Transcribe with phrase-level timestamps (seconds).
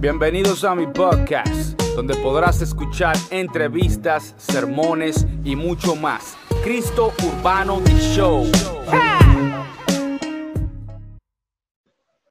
[0.00, 6.36] Bienvenidos a mi podcast, donde podrás escuchar entrevistas, sermones y mucho más.
[6.62, 7.80] Cristo Urbano
[8.14, 8.44] Show.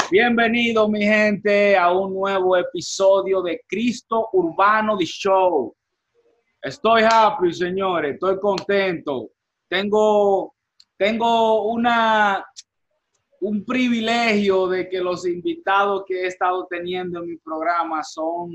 [0.10, 5.76] Bienvenido mi gente a un nuevo episodio de Cristo Urbano The Show.
[6.62, 9.30] Estoy happy, señores, estoy contento.
[9.68, 10.56] Tengo,
[10.98, 12.46] tengo una,
[13.42, 18.52] un privilegio de que los invitados que he estado teniendo en mi programa son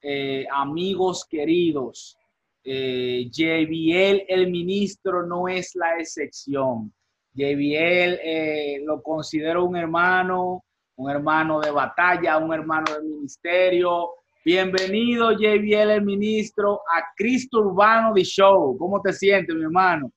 [0.00, 2.16] eh, amigos queridos.
[2.64, 6.92] Eh, el ministro, no es la excepción.
[7.34, 10.64] JBL eh, lo considero un hermano,
[10.96, 14.10] un hermano de batalla, un hermano de ministerio.
[14.44, 18.76] Bienvenido, JBL, el ministro, a Cristo Urbano de Show.
[18.76, 20.12] ¿Cómo te sientes, mi hermano?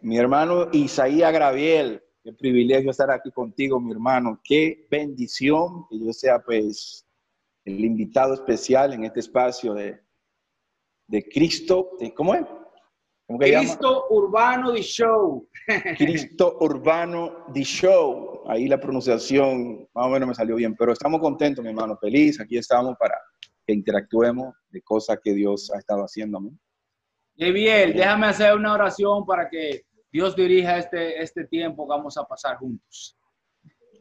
[0.00, 4.38] Mi hermano Isaías Graviel, qué privilegio estar aquí contigo, mi hermano.
[4.44, 7.06] Qué bendición que yo sea, pues,
[7.64, 9.98] el invitado especial en este espacio de,
[11.06, 11.90] de Cristo.
[12.14, 12.44] ¿Cómo es?
[13.26, 15.48] ¿Cómo Cristo Urbano de Show.
[15.96, 18.42] Cristo Urbano de Show.
[18.46, 21.96] Ahí la pronunciación más o menos me salió bien, pero estamos contentos, mi hermano.
[21.96, 22.40] Feliz.
[22.40, 23.14] Aquí estamos para
[23.66, 26.40] que interactuemos de cosas que Dios ha estado haciendo.
[26.40, 26.50] ¿no?
[27.36, 32.24] bien, déjame hacer una oración para que Dios dirija este, este tiempo que vamos a
[32.24, 33.16] pasar juntos.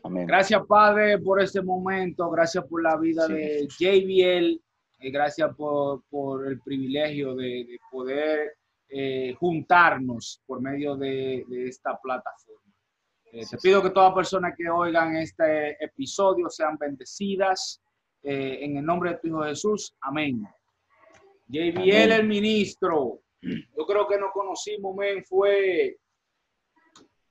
[0.03, 0.25] Amén.
[0.25, 2.29] Gracias, Padre, por este momento.
[2.29, 4.61] Gracias por la vida de JBL.
[4.99, 8.57] Y gracias por, por, el privilegio de, poder
[8.89, 12.67] eh, juntarnos por medio de, de esta plataforma.
[13.31, 17.81] Eh, te pido que todas personas que oigan este episodio sean bendecidas
[18.23, 19.93] eh, en el nombre de tu Hijo Jesús.
[20.01, 20.43] Amén.
[21.47, 23.19] JBL, el ministro.
[23.41, 25.97] Yo creo que nos conocimos, men, fue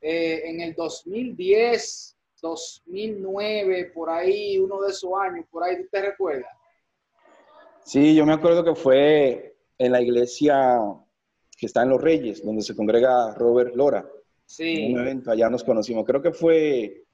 [0.00, 6.52] eh, en el 2010, 2009, por ahí, uno de esos años, por ahí, ¿te recuerdas?
[7.84, 10.80] Sí, yo me acuerdo que fue en la iglesia
[11.56, 14.06] que está en Los Reyes, donde se congrega Robert Lora.
[14.44, 14.86] Sí.
[14.86, 16.04] En un evento, allá nos conocimos.
[16.04, 17.04] Creo que fue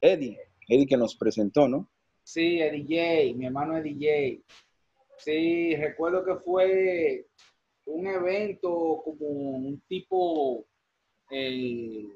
[0.00, 1.90] Eddie, Eddie que nos presentó, ¿no?
[2.22, 4.56] Sí, Eddie J, mi hermano Eddie J.
[5.18, 7.26] Sí, recuerdo que fue
[7.86, 10.64] un evento como un tipo,
[11.30, 12.06] eh,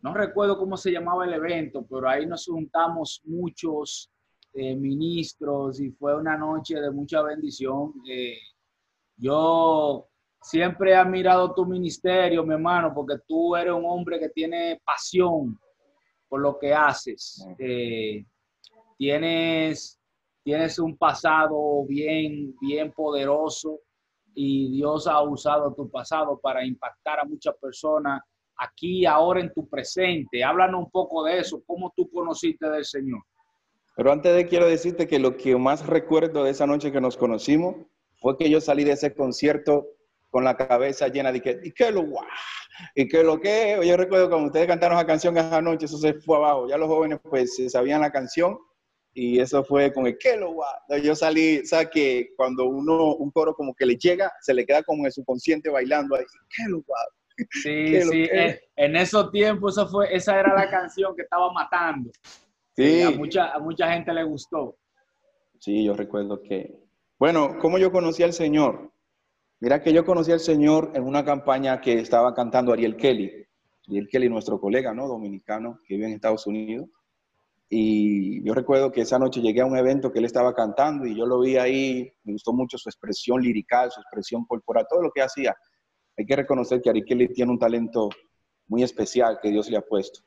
[0.00, 4.10] no recuerdo cómo se llamaba el evento, pero ahí nos juntamos muchos
[4.52, 7.94] eh, ministros y fue una noche de mucha bendición.
[8.08, 8.38] Eh,
[9.16, 10.08] yo
[10.40, 15.58] siempre he admirado tu ministerio, mi hermano, porque tú eres un hombre que tiene pasión
[16.28, 17.46] por lo que haces.
[18.98, 20.00] tienes,
[20.42, 23.80] tienes un pasado bien, bien poderoso
[24.38, 28.20] y Dios ha usado tu pasado para impactar a muchas personas
[28.58, 30.44] aquí, ahora en tu presente.
[30.44, 33.22] Háblanos un poco de eso, cómo tú conociste del Señor.
[33.96, 37.16] Pero antes de quiero decirte que lo que más recuerdo de esa noche que nos
[37.16, 37.76] conocimos
[38.20, 39.86] fue que yo salí de ese concierto
[40.30, 42.26] con la cabeza llena de que, y que lo guau,
[42.94, 46.12] y que lo que, yo recuerdo cuando ustedes cantaron la canción esa noche, eso se
[46.12, 48.58] fue abajo, ya los jóvenes pues sabían la canción
[49.18, 50.56] y eso fue con el lo
[51.02, 54.82] Yo salí, sea, que cuando uno, un coro como que le llega, se le queda
[54.82, 56.24] como en el subconsciente bailando ahí,
[56.68, 56.84] lo
[57.50, 58.28] Sí, sí,
[58.76, 62.10] en, esos tiempos eso fue, esa era la canción que estaba matando.
[62.76, 63.02] Sí.
[63.02, 64.76] A mucha, a mucha gente le gustó.
[65.60, 66.78] Sí, yo recuerdo que...
[67.18, 68.92] Bueno, ¿cómo yo conocí al Señor?
[69.60, 73.46] Mira que yo conocí al Señor en una campaña que estaba cantando Ariel Kelly.
[73.88, 75.08] Ariel Kelly, nuestro colega, ¿no?
[75.08, 76.86] Dominicano, que vive en Estados Unidos.
[77.68, 81.16] Y yo recuerdo que esa noche llegué a un evento que él estaba cantando y
[81.16, 85.10] yo lo vi ahí, me gustó mucho su expresión lirical, su expresión corporal, todo lo
[85.10, 85.54] que hacía.
[86.16, 88.08] Hay que reconocer que Ari Kelly tiene un talento
[88.68, 90.20] muy especial que Dios le ha puesto.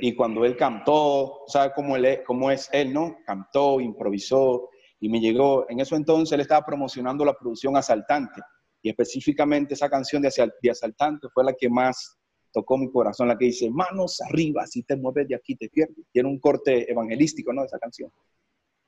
[0.00, 3.18] Y cuando él cantó, ¿sabe cómo, es él, no?
[3.26, 8.40] Cantó, improvisó y me llegó, en eso entonces él estaba promocionando la producción Asaltante
[8.82, 12.16] y específicamente esa canción de Asaltante fue la que más
[12.56, 16.06] tocó mi corazón, la que dice, manos arriba, si te mueves de aquí te pierdes.
[16.10, 17.62] Tiene un corte evangelístico, ¿no?
[17.62, 18.10] Esa canción.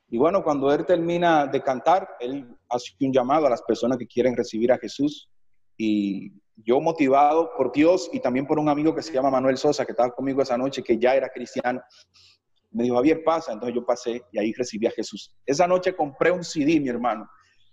[0.09, 4.07] Y bueno, cuando él termina de cantar, él hace un llamado a las personas que
[4.07, 5.29] quieren recibir a Jesús.
[5.77, 9.85] Y yo motivado por Dios y también por un amigo que se llama Manuel Sosa,
[9.85, 11.83] que estaba conmigo esa noche, que ya era cristiano,
[12.71, 13.53] me dijo, Javier, pasa.
[13.53, 15.37] Entonces yo pasé y ahí recibí a Jesús.
[15.45, 17.29] Esa noche compré un CD, mi hermano.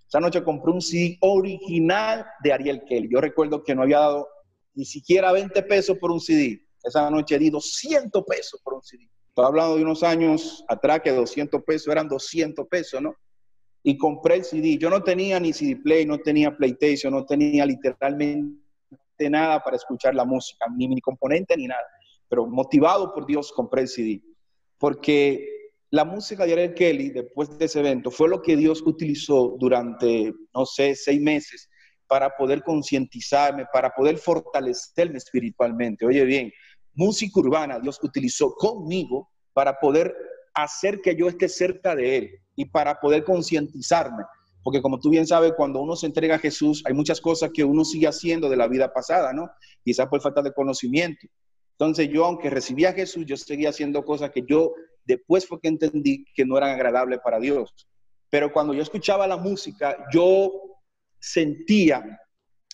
[0.06, 3.08] Esa noche compré un CD original de Ariel Kelly.
[3.10, 4.28] Yo recuerdo que no había dado
[4.76, 6.62] ni siquiera 20 pesos por un CD.
[6.84, 9.10] Esa noche di 200 pesos por un CD.
[9.30, 13.16] Estoy hablando de unos años atrás que 200 pesos eran 200 pesos, ¿no?
[13.84, 14.78] Y compré el CD.
[14.78, 18.60] Yo no tenía ni CD Play, no tenía PlayStation, no tenía literalmente
[19.30, 21.86] nada para escuchar la música, ni mi componente ni nada.
[22.28, 24.22] Pero motivado por Dios compré el CD.
[24.78, 25.48] Porque
[25.90, 30.34] la música de Ariel Kelly, después de ese evento, fue lo que Dios utilizó durante,
[30.54, 31.70] no sé, seis meses
[32.16, 36.06] para poder concientizarme, para poder fortalecerme espiritualmente.
[36.06, 36.50] Oye bien,
[36.94, 40.16] música urbana Dios utilizó conmigo para poder
[40.54, 44.24] hacer que yo esté cerca de Él y para poder concientizarme.
[44.64, 47.66] Porque como tú bien sabes, cuando uno se entrega a Jesús, hay muchas cosas que
[47.66, 49.50] uno sigue haciendo de la vida pasada, ¿no?
[49.84, 51.28] Quizás por falta de conocimiento.
[51.72, 54.72] Entonces yo, aunque recibía a Jesús, yo seguía haciendo cosas que yo
[55.04, 57.74] después fue que entendí que no eran agradables para Dios.
[58.30, 60.75] Pero cuando yo escuchaba la música, yo
[61.26, 62.22] sentía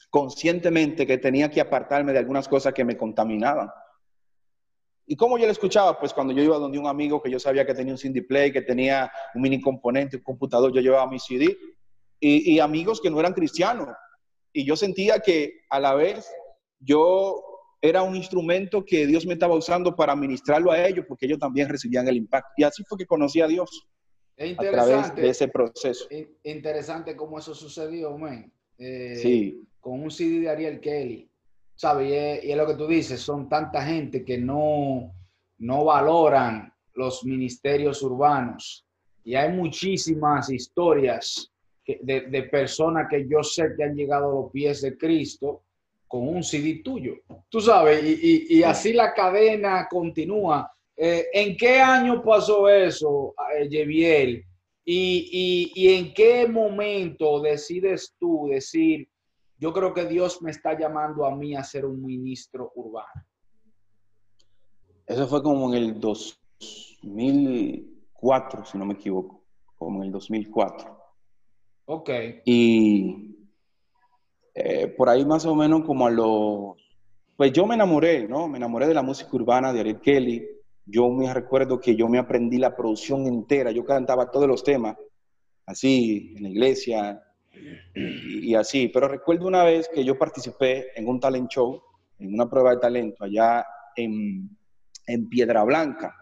[0.09, 3.69] conscientemente que tenía que apartarme de algunas cosas que me contaminaban.
[5.07, 5.97] ¿Y cómo yo la escuchaba?
[5.97, 8.51] Pues cuando yo iba donde un amigo que yo sabía que tenía un CD play,
[8.51, 11.57] que tenía un mini componente, un computador, yo llevaba mi CD.
[12.19, 13.87] Y, y amigos que no eran cristianos.
[14.51, 16.29] Y yo sentía que a la vez
[16.79, 17.41] yo
[17.81, 21.69] era un instrumento que Dios me estaba usando para ministrarlo a ellos, porque ellos también
[21.69, 22.51] recibían el impacto.
[22.57, 23.69] Y así fue que conocí a Dios
[24.57, 26.07] a través de ese proceso.
[26.43, 28.51] Interesante cómo eso sucedió, man.
[28.77, 29.67] Eh, sí.
[29.79, 31.29] Con un CD de Ariel Kelly.
[31.75, 32.09] ¿Sabes?
[32.43, 35.13] Y, es, lo que tú dices, son tanta gente que no,
[35.57, 38.85] no valoran los ministerios urbanos.
[39.23, 41.51] Y hay muchísimas historias
[41.85, 45.63] de, de personas que yo sé que han llegado a los pies de Cristo
[46.11, 47.15] con un CD tuyo.
[47.47, 50.69] Tú sabes, y, así la cadena continúa.
[50.97, 53.67] Eh, ¿En qué año pasó eso, eh,
[54.83, 59.07] ¿Y, y, en qué momento decides tú decir,
[59.57, 63.25] yo creo que Dios me está llamando a mí a ser un ministro urbano?
[65.05, 69.45] Eso fue como en el 2004, si no me equivoco,
[69.77, 70.97] como en el 2004.
[71.85, 72.09] Ok.
[72.45, 73.31] Y
[74.53, 76.75] eh, por ahí más o menos como a los...
[77.35, 78.47] Pues yo me enamoré, ¿no?
[78.47, 80.47] Me enamoré de la música urbana de Ariel Kelly.
[80.85, 83.71] Yo me recuerdo que yo me aprendí la producción entera.
[83.71, 84.97] Yo cantaba todos los temas,
[85.65, 87.23] así, en la iglesia
[87.93, 88.87] y, así.
[88.87, 91.81] Pero recuerdo una vez que yo participé en un talent show,
[92.19, 94.49] en una prueba de talento allá en,
[95.07, 96.15] en Piedra Blanca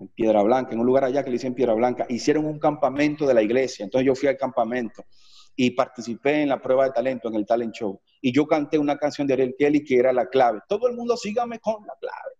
[0.00, 3.26] en Piedra Blanca, en un lugar allá que le dicen Piedra Blanca, hicieron un campamento
[3.26, 3.84] de la iglesia.
[3.84, 5.04] Entonces yo fui al campamento
[5.54, 8.00] y participé en la prueba de talento, en el talent show.
[8.20, 10.60] Y yo canté una canción de Ariel Kelly que era la clave.
[10.68, 12.39] Todo el mundo sígame con la clave.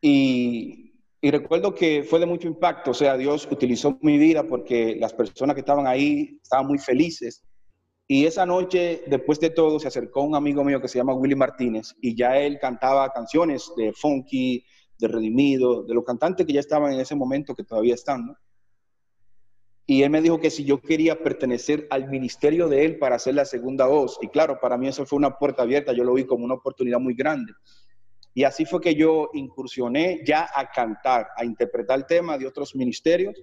[0.00, 2.92] Y, recuerdo que fue de mucho impacto.
[2.92, 7.42] O sea, Dios utilizó mi vida porque las personas que estaban ahí estaban muy felices.
[8.06, 11.34] Y esa noche, después de todo, se acercó un amigo mío que se llama Willy
[11.34, 14.64] Martínez y ya él cantaba canciones de funky,
[14.98, 18.34] de redimido, de los cantantes que ya estaban en ese momento, que todavía están, ¿no?
[19.90, 23.34] Y él me dijo que si yo quería pertenecer al ministerio de él para hacer
[23.34, 24.18] la segunda voz.
[24.20, 27.00] Y claro, para mí eso fue una puerta abierta, yo lo vi como una oportunidad
[27.00, 27.54] muy grande.
[28.38, 32.72] Y así fue que yo incursioné ya a cantar, a interpretar el tema de otros
[32.76, 33.34] ministerios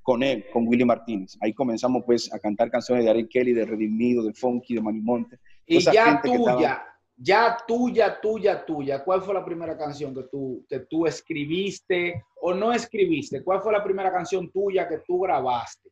[0.00, 1.36] con él, con Willy Martínez.
[1.40, 5.40] Ahí comenzamos pues a cantar canciones de Ariel Kelly, de Redimido, de Funky, de Manimonte.
[5.66, 6.84] Y ya tuya,
[7.16, 9.02] ya tuya, tuya, tuya.
[9.02, 13.42] ¿Cuál fue la primera canción que tú, que tú escribiste o no escribiste?
[13.42, 15.90] ¿Cuál fue la primera canción tuya que tú grabaste?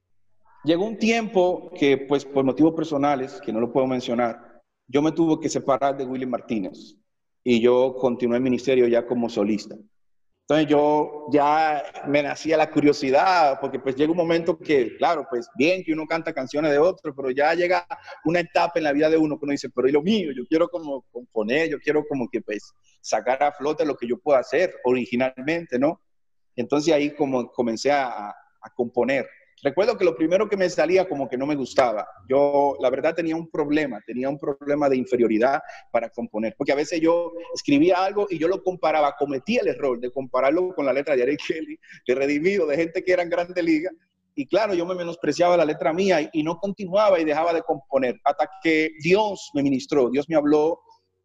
[0.62, 5.11] Llegó un tiempo que, pues, por motivos personales, que no lo puedo mencionar, yo me
[5.11, 6.97] tuve que separar de Willy Martínez
[7.44, 9.77] y yo continué el ministerio ya como solista.
[10.43, 15.49] Entonces yo ya me nacía la curiosidad, porque pues llega un momento que, claro, pues
[15.56, 17.87] bien que uno canta canciones de otro, pero ya llega
[18.25, 20.44] una etapa en la vida de uno que uno dice, pero y lo mío, yo
[20.46, 24.37] quiero como componer, yo quiero como que pues sacar a flote lo que yo puedo
[24.39, 26.01] hacer originalmente, ¿no?
[26.56, 29.27] Entonces ahí como comencé a, a componer.
[29.63, 32.05] Recuerdo que lo primero que me salía como que no me gustaba.
[32.29, 36.77] Yo, la verdad, tenía un problema, tenía un problema de inferioridad para componer, porque a
[36.77, 40.93] veces yo escribía algo y yo lo comparaba, cometía el error de compararlo con la
[40.93, 41.79] letra de Eric Kelly,
[42.09, 43.91] de Redimido, de gente que era en Grande Liga,
[44.35, 48.19] y claro, yo me menospreciaba la letra mía y, no continuaba y dejaba de componer,
[48.25, 50.81] hasta que Dios me ministró, Dios me habló,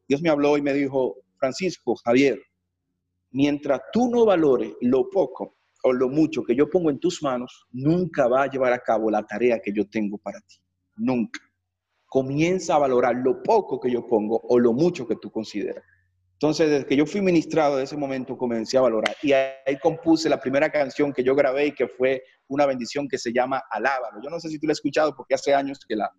[0.08, 2.40] Dios me habló y me dijo, Francisco, Javier,
[3.32, 5.57] mientras tú no valores lo poco
[5.88, 9.10] o lo mucho que yo pongo en tus manos, nunca va a llevar a cabo
[9.10, 10.58] la tarea que yo tengo para ti.
[10.96, 11.40] Nunca.
[12.06, 15.84] Comienza a valorar lo poco que yo pongo o lo mucho que tú consideras.
[16.34, 19.16] Entonces, desde que yo fui ministrado de ese momento, comencé a valorar.
[19.24, 23.18] Y ahí compuse la primera canción que yo grabé y que fue una bendición que
[23.18, 24.22] se llama Alábalo.
[24.24, 26.12] Yo no sé si tú la has escuchado porque hace años que la,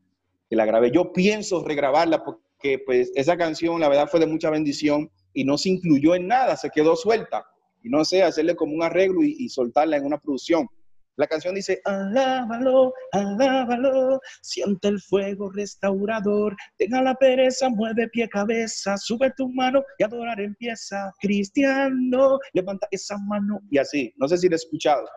[0.51, 0.91] que la grabé.
[0.91, 5.57] Yo pienso regrabarla porque pues esa canción, la verdad, fue de mucha bendición y no
[5.57, 7.47] se incluyó en nada, se quedó suelta
[7.88, 10.68] y no sé, hacerle como un arreglo y, soltarla en una producción.
[11.16, 18.97] La canción dice, alábalo, alábalo, siente el fuego restaurador, deja la pereza, mueve pie, cabeza,
[18.99, 21.12] sube tu mano y adorar empieza.
[21.21, 24.12] Cristiano, levanta esa mano y así.
[24.16, 25.09] No sé si lo he escuchado,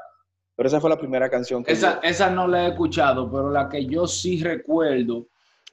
[0.56, 1.74] pero esa fue la primera canción que...
[1.74, 5.28] Esa, esa no la he escuchado, pero la que yo sí recuerdo,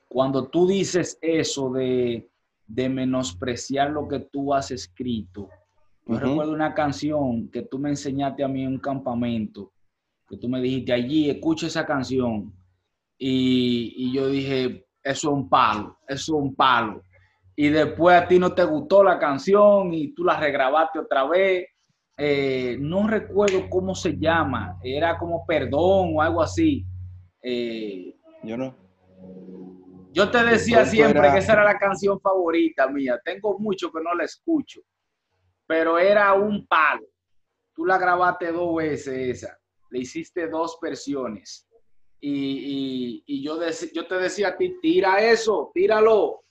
[0.08, 2.28] cuando tú dices eso de,
[2.66, 5.48] de menospreciar lo que tú has escrito,
[6.08, 9.72] yo recuerdo una canción que tú me enseñaste a mí en un campamento,
[10.26, 12.50] que tú me dijiste allí, escucha esa canción.
[13.18, 17.02] Y, yo dije, eso es un palo, eso es un palo.
[17.54, 21.66] Y después a ti no te gustó la canción y tú la regrabaste otra vez.
[22.16, 26.86] Eh, no recuerdo cómo se llama, era como perdón o algo así.
[27.42, 28.74] Eh, yo no.
[30.12, 33.20] Yo te decía siempre que esa era la canción favorita mía.
[33.22, 34.80] Tengo mucho que no la escucho,
[35.68, 37.06] pero era un palo.
[37.72, 39.58] Tú la grabaste dos veces esa
[39.90, 41.66] le hiciste dos versiones.
[42.20, 43.58] Y, yo,
[43.94, 46.42] yo te decía a ti, tira eso, tíralo.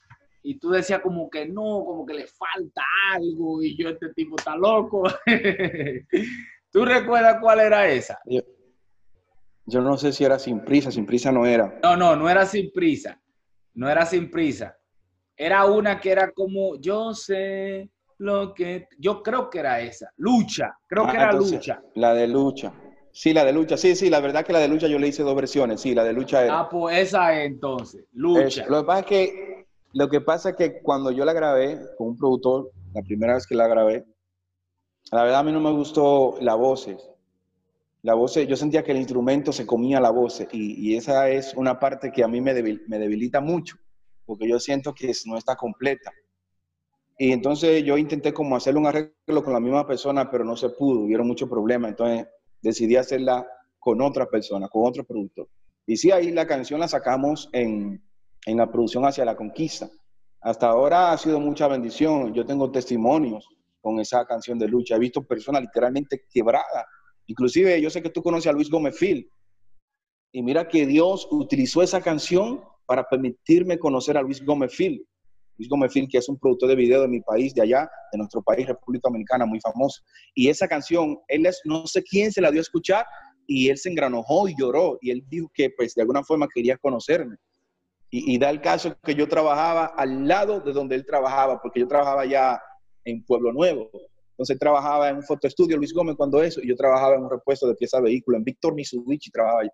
[0.44, 2.82] Y tú decías como que no, como que le falta
[3.14, 3.62] algo.
[3.62, 5.04] Y yo, este tipo está loco.
[6.72, 8.18] ¿Tú recuerdas cuál era esa?
[8.26, 8.42] Yo,
[9.66, 11.80] yo no sé si era sin prisa, sin prisa no era.
[11.84, 13.22] No, no, no era sin prisa.
[13.74, 14.78] No era sin prisa.
[15.36, 20.78] Era una que era como, yo sé lo que, yo creo que era esa, lucha,
[20.88, 21.82] creo que ah, era lucha.
[21.96, 22.74] La de lucha.
[23.12, 23.78] Sí, la de lucha.
[23.78, 25.82] Sí, sí, la verdad que la de lucha yo le hice dos versiones.
[25.82, 26.60] Sí, la de lucha era.
[26.60, 28.66] Ah, pues esa es entonces, lucha.
[28.68, 32.10] lo que pasa es que lo que pasa es que cuando yo la grabé con
[32.10, 34.06] un productor, la primera vez que la grabé,
[35.12, 36.88] la verdad a mí no me gustó la voz.
[38.04, 41.80] La voz, yo sentía que el instrumento se comía la voz y, esa es una
[41.80, 43.78] parte que a mí me, me debilita mucho,
[44.26, 46.12] porque yo siento que no está completa.
[47.18, 50.70] Y entonces yo intenté como hacerle un arreglo con la misma persona, pero no se
[50.70, 51.90] pudo, hubieron muchos problemas.
[51.90, 52.28] Entonces
[52.62, 53.46] decidí hacerla
[53.80, 55.50] con otra persona, con otro productor.
[55.86, 58.04] Y sí, ahí la canción la sacamos en,
[58.46, 59.90] en la producción hacia la conquista.
[60.42, 62.34] Hasta ahora ha sido mucha bendición.
[62.34, 63.48] Yo tengo testimonios
[63.82, 64.96] con esa canción de lucha.
[64.96, 66.86] He visto personas literalmente quebradas.
[67.26, 69.30] Inclusive yo sé que tú conoces a Luis Gómez Phil.
[70.32, 75.08] Y mira que Dios utilizó esa canción para permitirme conocer a Luis Gómez Phil.
[75.58, 78.18] Luis Gómez Phil, que es un productor de video de mi país, de allá, de
[78.18, 80.02] nuestro país, República Dominicana, muy famoso.
[80.36, 83.06] Y esa canción, él no sé quién se la dio a escuchar,
[83.48, 86.78] y él se engranojó y lloró, y él dijo que, pues, de alguna forma quería
[86.78, 87.38] conocerme.
[88.10, 91.88] Y, da el caso que yo trabajaba al lado de donde él trabajaba, porque yo
[91.88, 92.62] trabajaba ya
[93.04, 93.90] en Pueblo Nuevo.
[94.32, 97.68] Entonces trabajaba en un fotoestudio, Luis Gómez, cuando eso, y yo trabajaba en un repuesto
[97.68, 99.70] de pieza de vehículo, en Víctor Mitsubishi trabajaba yo.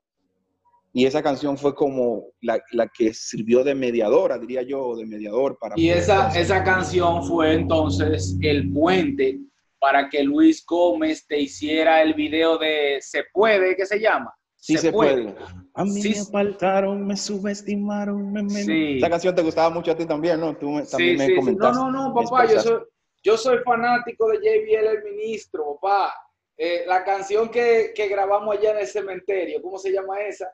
[0.96, 2.62] Y esa canción fue como la,
[2.96, 5.74] que sirvió de mediadora, diría yo, de mediador para...
[5.76, 9.40] Y esa, esa canción fue entonces el puente
[9.80, 14.34] para que Luis Gómez te hiciera el video de Se puede, ¿qué se llama?
[14.56, 15.36] Sí se, puede.
[15.74, 19.00] A mí me faltaron, me subestimaron, me, Sí.
[19.00, 20.56] Esa canción te gustaba mucho a ti también, ¿no?
[20.56, 21.80] Tú también me comentaste.
[21.80, 22.82] No, no, no, papá, yo soy,
[23.24, 26.14] yo soy fanático de JBL el ministro, papá.
[26.56, 30.54] Eh, la canción que, que grabamos allá en el cementerio, ¿cómo se llama esa?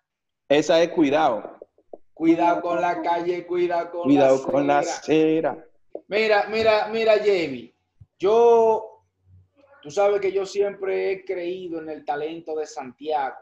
[0.49, 1.59] Esa es cuidado.
[2.11, 5.65] Cuidado con la calle, cuidado con cuidado la con la acera.
[6.07, 7.75] Mira, mira, mira, Jamie.
[8.17, 9.05] Yo,
[9.83, 13.35] tú sabes que yo siempre he creído en el talento de Santiago.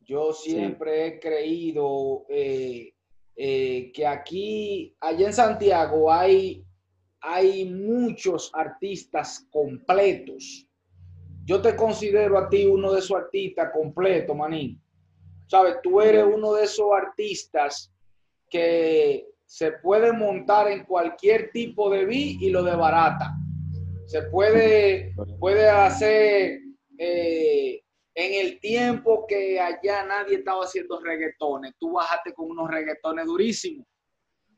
[0.00, 2.92] Yo siempre he creído eh,
[3.36, 6.64] eh, que aquí, allá en Santiago, hay,
[7.20, 10.66] hay muchos artistas completos.
[11.44, 14.82] Yo te considero a ti uno de esos artistas completos, manín.
[15.46, 15.76] ¿Sabes?
[15.82, 17.92] Tú eres uno de esos artistas
[18.50, 23.32] que se puede montar en cualquier tipo de beat y lo de barata.
[24.06, 26.60] Se puede, puede hacer
[26.98, 27.82] eh,
[28.14, 31.74] en el tiempo que allá nadie estaba haciendo reggaetones.
[31.78, 33.86] Tú bajaste con unos reggaetones durísimos.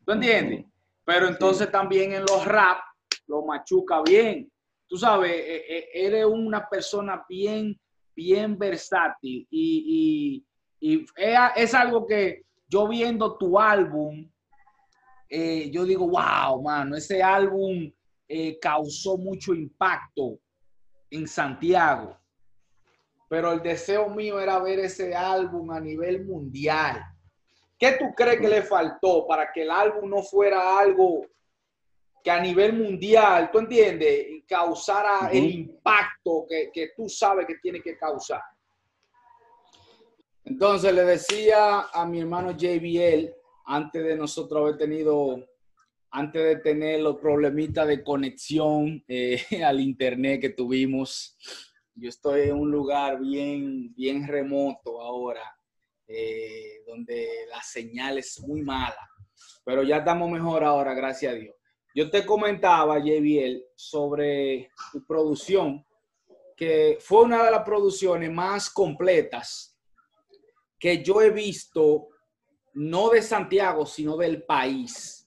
[0.04, 0.64] ¿Tú entiendes?
[1.04, 2.78] Pero entonces también en los rap
[3.26, 4.50] lo machuca bien.
[4.86, 7.78] Tú sabes, e, e, eres una persona bien,
[8.14, 10.44] bien versátil y,
[10.80, 14.30] y es, algo que yo viendo tu álbum,
[15.28, 17.90] eh, yo digo, wow, mano, ese álbum
[18.28, 20.38] eh, causó mucho impacto
[21.10, 22.16] en Santiago.
[23.28, 27.02] Pero el deseo mío era ver ese álbum a nivel mundial.
[27.78, 31.26] ¿Qué tú crees que le faltó para que el álbum no fuera algo
[32.22, 37.80] que a nivel mundial, tú entiendes, causara el impacto que, que tú sabes que tiene
[37.80, 38.42] que causar?
[40.48, 43.34] Entonces le decía a mi hermano JBL,
[43.66, 45.46] antes de nosotros haber tenido,
[46.10, 51.36] antes de tener los problemitas de conexión eh, al internet que tuvimos,
[51.94, 55.54] Yo estoy en un lugar bien, bien remoto ahora,
[56.06, 59.06] eh, donde la señal es muy mala,
[59.66, 61.54] pero ya estamos mejor ahora, gracias a Dios.
[61.94, 65.84] Yo te comentaba, Jeviel, sobre tu producción,
[66.56, 69.77] que fue una de las producciones más completas
[70.78, 72.08] que yo he visto,
[72.74, 75.26] no de Santiago, sino del país,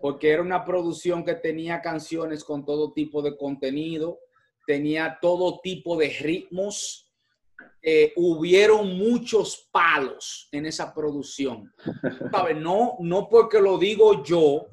[0.00, 4.20] porque era una producción que tenía canciones con todo tipo de contenido,
[4.66, 7.12] tenía todo tipo de ritmos,
[7.82, 11.72] eh, hubieron muchos palos en esa producción.
[12.56, 14.66] No, no porque lo digo yo,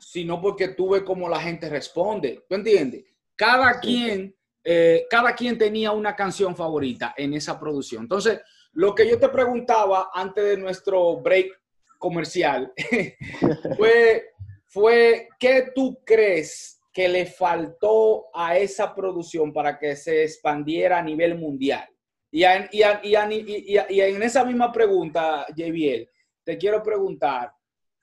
[0.00, 2.44] sino porque tuve como la gente responde.
[2.48, 3.04] ¿Tú entiendes?
[3.36, 4.34] Cada quien,
[4.64, 8.02] eh, cada quien tenía una canción favorita en esa producción.
[8.02, 8.40] Entonces,
[8.78, 11.50] lo que yo te preguntaba antes de nuestro break
[11.98, 12.72] comercial
[13.76, 14.30] fue,
[14.66, 21.02] fue, ¿qué tú crees que le faltó a esa producción para que se expandiera a
[21.02, 21.88] nivel mundial?
[22.30, 26.08] Y, en esa misma pregunta, Javier,
[26.44, 27.52] te quiero preguntar,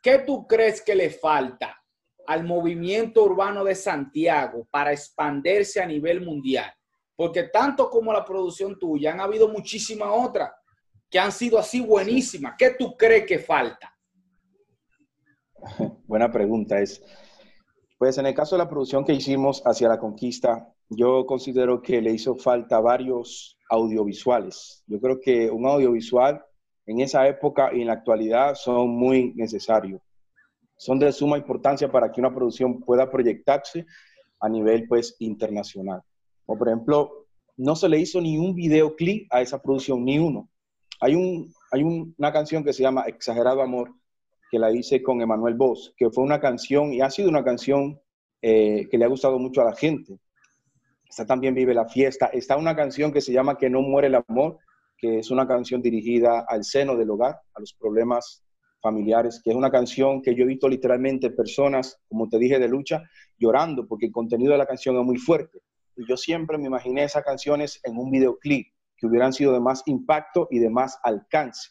[0.03, 1.81] ¿qué tú crees que le falta
[2.27, 6.69] al movimiento urbano de Santiago para expandirse a nivel mundial?
[7.15, 10.51] Porque tanto como la producción tuya, han habido muchísimas otras
[11.15, 12.55] que han sido así buenísimas.
[12.57, 13.89] ¿Qué tú crees que falta?
[16.07, 17.01] Buena pregunta es,
[17.97, 22.01] pues en el caso de la producción que hicimos hacia la conquista, yo considero que
[22.01, 24.83] le hizo falta varios audiovisuales.
[24.87, 26.43] Yo creo que un audiovisual
[26.85, 30.01] en esa época y en la actualidad son muy necesarios.
[30.75, 33.85] Son de suma importancia para que una producción pueda proyectarse
[34.41, 36.01] a nivel pues internacional.
[36.45, 40.49] Por ejemplo, no se le hizo ni un videoclip a esa producción, ni uno.
[41.05, 43.93] Hay, un, hay una canción que se llama Exagerado Amor,
[44.49, 48.01] que la hice con Emanuel Bosch, que fue una canción y ha sido una canción
[48.41, 50.17] eh, que le ha gustado mucho a la gente.
[51.07, 52.25] Está también Vive la Fiesta.
[52.33, 54.57] Está una canción que se llama Que no muere el amor,
[54.97, 58.43] que es una canción dirigida al seno del hogar, a los problemas
[58.81, 62.67] familiares, que es una canción que yo he visto literalmente personas, como te dije, de
[62.67, 63.03] lucha,
[63.37, 65.59] llorando, porque el contenido de la canción es muy fuerte.
[65.97, 68.74] Y yo siempre me imaginé esas canciones en un videoclip
[69.05, 71.69] que hubieran sido de más impacto y de más alcance.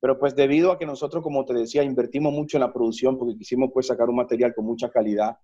[0.00, 3.36] Pero pues debido a que nosotros, como te decía, invertimos mucho en la producción porque
[3.36, 5.36] quisimos pues sacar un material con mucha calidad,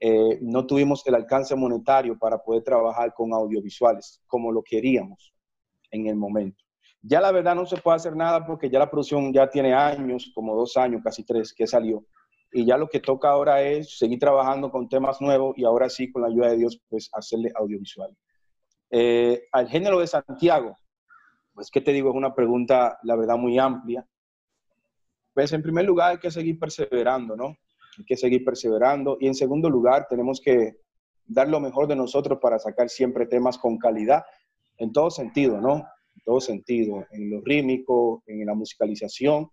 [0.00, 5.32] eh, no tuvimos el alcance monetario para poder trabajar con audiovisuales como lo queríamos
[5.90, 6.64] en el momento.
[7.02, 10.32] Ya la verdad no se puede hacer nada porque ya la producción ya tiene años,
[10.34, 12.04] como dos años, casi tres, que salió.
[12.52, 16.10] Y ya lo que toca ahora es seguir trabajando con temas nuevos y ahora sí,
[16.10, 18.14] con la ayuda de Dios, pues hacerle audiovisual.
[18.90, 20.76] Eh, al género de Santiago,
[21.54, 22.10] pues, ¿qué te digo?
[22.10, 24.06] Es una pregunta, la verdad, muy amplia.
[25.34, 27.56] Pues, en primer lugar, hay que seguir perseverando, ¿no?
[27.98, 29.16] Hay que seguir perseverando.
[29.20, 30.76] Y en segundo lugar, tenemos que
[31.26, 34.24] dar lo mejor de nosotros para sacar siempre temas con calidad,
[34.78, 35.76] en todo sentido, ¿no?
[35.76, 39.50] En todo sentido, en lo rítmico, en la musicalización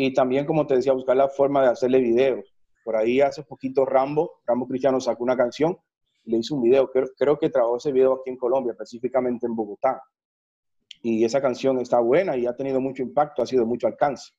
[0.00, 2.54] y también, como te decía, buscar la forma de hacerle videos.
[2.84, 5.76] Por ahí hace poquito Rambo, Rambo Cristiano sacó una canción
[6.28, 9.56] le hizo un video, creo, creo que trabajó ese video aquí en Colombia, específicamente en
[9.56, 10.02] Bogotá.
[11.02, 14.32] Y esa canción está buena y ha tenido mucho impacto, ha sido mucho alcance.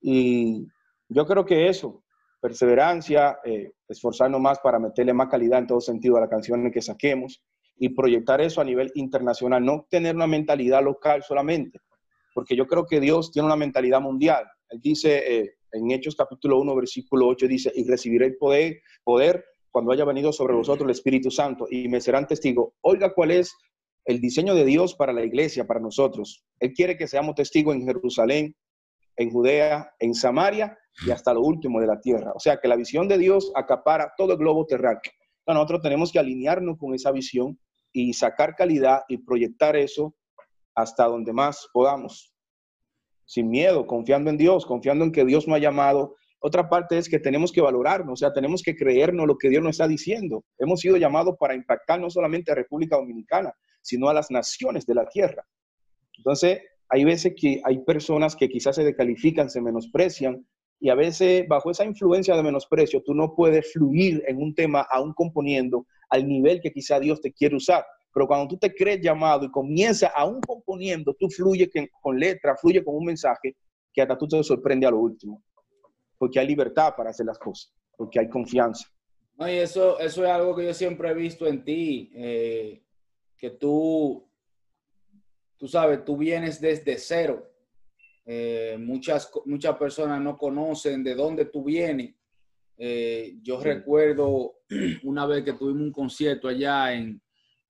[0.00, 0.66] Y
[1.08, 2.04] yo creo que eso,
[2.40, 6.82] perseverancia, eh, esforzarnos más para meterle más calidad en todo sentido a la canción que
[6.82, 7.42] saquemos
[7.76, 11.80] y proyectar eso a nivel internacional, no tener una mentalidad local solamente,
[12.34, 14.44] porque yo creo que Dios tiene una mentalidad mundial.
[14.68, 19.44] Él dice eh, en Hechos capítulo 1, versículo 8, dice, y recibiré el poder, poder
[19.72, 22.74] cuando haya venido sobre vosotros el Espíritu Santo y me serán testigos.
[22.82, 23.56] Oiga cuál es
[24.04, 26.44] el diseño de Dios para la iglesia, para nosotros.
[26.60, 28.54] Él quiere que seamos testigos en Jerusalén,
[29.16, 32.32] en Judea, en Samaria y hasta lo último de la tierra.
[32.34, 35.12] O sea que la visión de Dios acapara todo el globo terráqueo.
[35.46, 37.58] nosotros tenemos que alinearnos con esa visión
[37.92, 40.14] y sacar calidad y proyectar eso
[40.74, 42.34] hasta donde más podamos.
[43.24, 47.08] Sin miedo, confiando en Dios, confiando en que Dios nos ha llamado otra parte es
[47.08, 50.44] que tenemos que valorarnos, o sea, tenemos que creernos lo que Dios nos está diciendo.
[50.58, 54.94] Hemos sido llamados para impactar no solamente a República Dominicana, sino a las naciones de
[54.96, 55.46] la tierra.
[56.18, 60.44] Entonces, hay veces que hay personas que quizás se descalifican, se menosprecian,
[60.80, 64.80] y a veces bajo esa influencia de menosprecio, tú no puedes fluir en un tema
[64.90, 67.84] aún componiendo al nivel que quizá Dios te quiere usar.
[68.12, 72.82] Pero cuando tú te crees llamado y comienzas aún componiendo, tú fluye con letra, fluye
[72.82, 73.54] con un mensaje
[73.92, 75.40] que hasta tú te sorprende a lo último
[76.22, 78.88] porque hay libertad para hacer las cosas, porque hay confianza.
[79.36, 82.80] No, y eso, eso es algo que yo siempre he visto en ti, eh,
[83.36, 84.30] que tú,
[85.56, 87.44] tú sabes, tú vienes desde cero.
[88.24, 92.14] Eh, muchas, muchas personas no conocen de dónde tú vienes.
[92.78, 94.60] Eh, yo recuerdo
[95.02, 97.20] una vez que tuvimos un concierto allá en,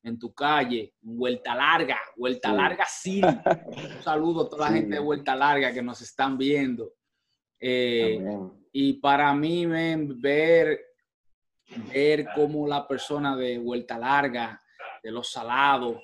[0.03, 3.23] en tu calle, Vuelta Larga, Vuelta Larga sí.
[3.67, 6.93] Un saludo a toda la gente de Vuelta Larga que nos están viendo.
[7.65, 8.21] Eh,
[8.73, 10.81] y para mí, ver,
[11.93, 14.61] ver cómo la persona de Vuelta Larga,
[15.01, 16.03] de los salados,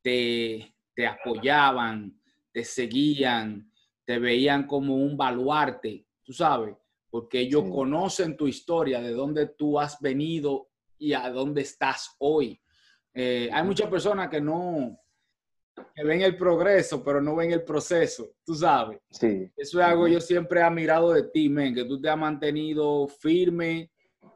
[0.00, 2.16] te, te apoyaban,
[2.52, 3.72] te seguían,
[4.04, 6.76] te veían como un baluarte, tú sabes,
[7.10, 12.60] porque ellos conocen tu historia, de dónde tú has venido y a dónde estás hoy.
[13.12, 14.96] Eh, hay muchas personas que no,
[15.94, 19.00] que ven el progreso, pero no ven el proceso, tú sabes.
[19.10, 19.50] Sí.
[19.56, 22.18] Eso es algo que yo siempre he admirado de ti, men, que tú te has
[22.18, 23.90] mantenido firme,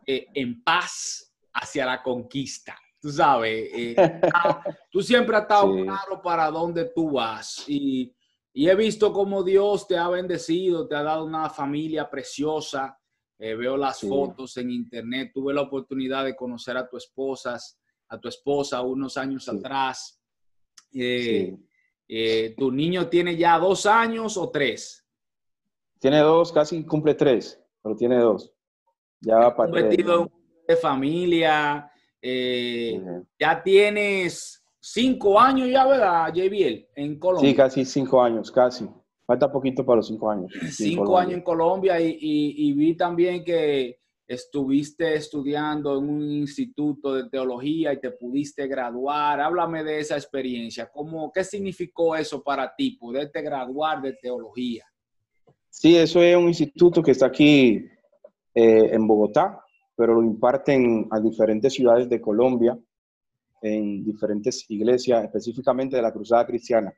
[0.07, 2.77] eh, en paz hacia la conquista.
[3.01, 3.95] Tú sabes, eh,
[4.35, 8.15] ah, tú siempre has estado claro para dónde tú vas y,
[8.53, 12.99] y, he visto cómo Dios te ha bendecido, te ha dado una familia preciosa.
[13.41, 17.57] Eh, veo las fotos en internet, tuve la oportunidad de conocer a tu esposa,
[18.09, 20.18] a tu esposa unos años atrás.
[20.93, 25.07] Eh, ¿Tu niño tiene ya dos años o tres?
[26.01, 28.53] Tiene dos, casi cumple tres, pero tiene dos.
[29.21, 29.73] Ya va para
[30.69, 33.01] de familia, eh,
[33.39, 36.89] ya tienes cinco años ya, ¿verdad, JBL?
[36.95, 37.51] En Colombia.
[37.51, 38.87] Sí, casi cinco años, casi.
[39.27, 40.53] Falta poquito para los cinco años.
[40.71, 47.93] Cinco años en Colombia y, vi también que estuviste estudiando en un instituto de teología
[47.93, 49.41] y te pudiste graduar.
[49.41, 50.89] Háblame de esa experiencia.
[50.93, 54.85] ¿Cómo, ¿Qué significó eso para ti, poderte graduar de teología?
[55.71, 57.85] Sí, eso es un instituto que está aquí
[58.55, 59.65] eh, en Bogotá
[59.99, 62.79] pero lo imparten a diferentes ciudades de Colombia,
[63.61, 66.95] en diferentes iglesias, específicamente de la Cruzada Cristiana.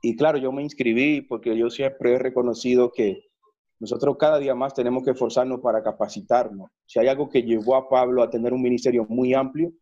[0.00, 3.24] Y claro, yo me inscribí porque yo siempre he reconocido que
[3.80, 6.70] nosotros cada día más tenemos que esforzarnos para capacitarnos.
[6.86, 9.72] Si hay algo que llevó a Pablo a tener un ministerio muy amplio,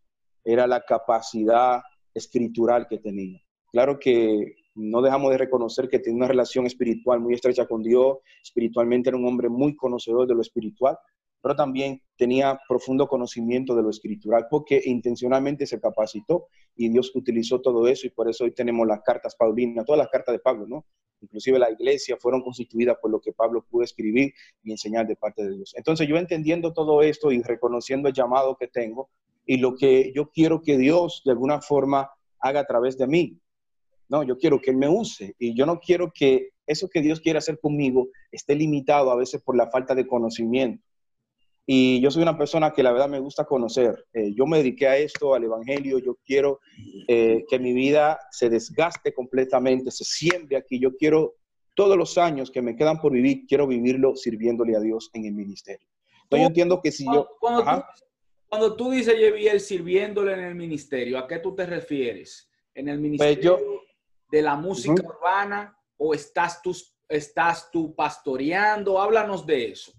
[0.44, 1.80] era la capacidad
[2.14, 3.40] escritural que tenía.
[3.70, 8.18] Claro que no dejamos de reconocer que tiene una relación espiritual muy estrecha con Dios,
[8.42, 10.96] espiritualmente era un hombre muy conocedor de lo espiritual,
[11.42, 17.60] pero también tenía profundo conocimiento de lo escritural porque intencionalmente se capacitó y Dios utilizó
[17.60, 20.66] todo eso y por eso hoy tenemos las cartas paulinas, todas las cartas de Pablo,
[20.66, 20.86] ¿no?
[21.20, 25.44] Inclusive la iglesia fueron constituidas por lo que Pablo pudo escribir y enseñar de parte
[25.44, 25.72] de Dios.
[25.76, 29.10] Entonces yo entendiendo todo esto y reconociendo el llamado que tengo
[29.44, 33.38] y lo que yo quiero que Dios de alguna forma haga a través de mí,
[34.08, 37.20] no, yo quiero que Él me use y yo no quiero que eso que Dios
[37.20, 40.84] quiere hacer conmigo esté limitado a veces por la falta de conocimiento
[41.64, 44.06] y yo soy una persona que la verdad me gusta conocer.
[44.12, 45.98] Eh, yo me dediqué a esto, al Evangelio.
[45.98, 46.60] Yo quiero
[47.06, 50.80] eh, que mi vida se desgaste completamente, se siembre aquí.
[50.80, 51.36] Yo quiero
[51.74, 55.34] todos los años que me quedan por vivir, quiero vivirlo sirviéndole a Dios en el
[55.34, 55.86] ministerio.
[56.24, 57.28] Entonces yo entiendo que si yo...
[57.38, 57.82] Cuando, tú,
[58.48, 62.50] cuando tú dices, Yeviel, sirviéndole en el ministerio, ¿a qué tú te refieres?
[62.74, 63.60] ¿En el pues ministerio
[64.30, 66.76] de la música urbana o estás tú,
[67.08, 69.00] estás tú pastoreando?
[69.00, 69.92] Háblanos de eso.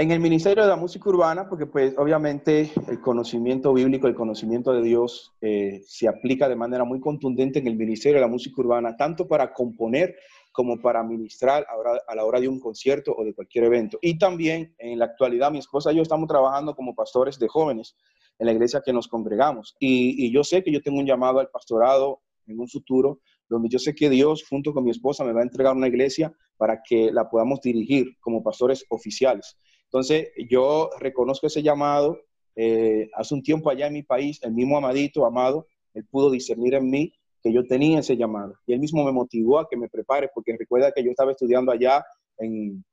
[0.00, 4.72] En el Ministerio de la Música Urbana, porque pues obviamente el conocimiento bíblico, el conocimiento
[4.72, 8.62] de Dios eh, se aplica de manera muy contundente en el Ministerio de la Música
[8.62, 10.16] Urbana, tanto para componer
[10.52, 11.66] como para ministrar
[12.08, 13.98] a, la hora de un concierto o de cualquier evento.
[14.00, 17.94] Y también en la actualidad mi esposa y yo estamos trabajando como pastores de jóvenes
[18.38, 19.76] en la iglesia que nos congregamos.
[19.78, 23.68] Y, y yo sé que yo tengo un llamado al pastorado en un futuro donde
[23.68, 26.80] yo sé que Dios junto con mi esposa me va a entregar una iglesia para
[26.82, 29.58] que la podamos dirigir como pastores oficiales.
[29.92, 32.20] Entonces, yo reconozco ese llamado.
[32.54, 36.74] Eh, hace un tiempo allá en mi país, el mismo Amadito, Amado, él pudo discernir
[36.74, 38.54] en mí que yo tenía ese llamado.
[38.66, 41.72] Y él mismo me motivó a que me prepare, porque recuerda que yo estaba estudiando
[41.72, 42.04] allá
[42.38, 42.84] en,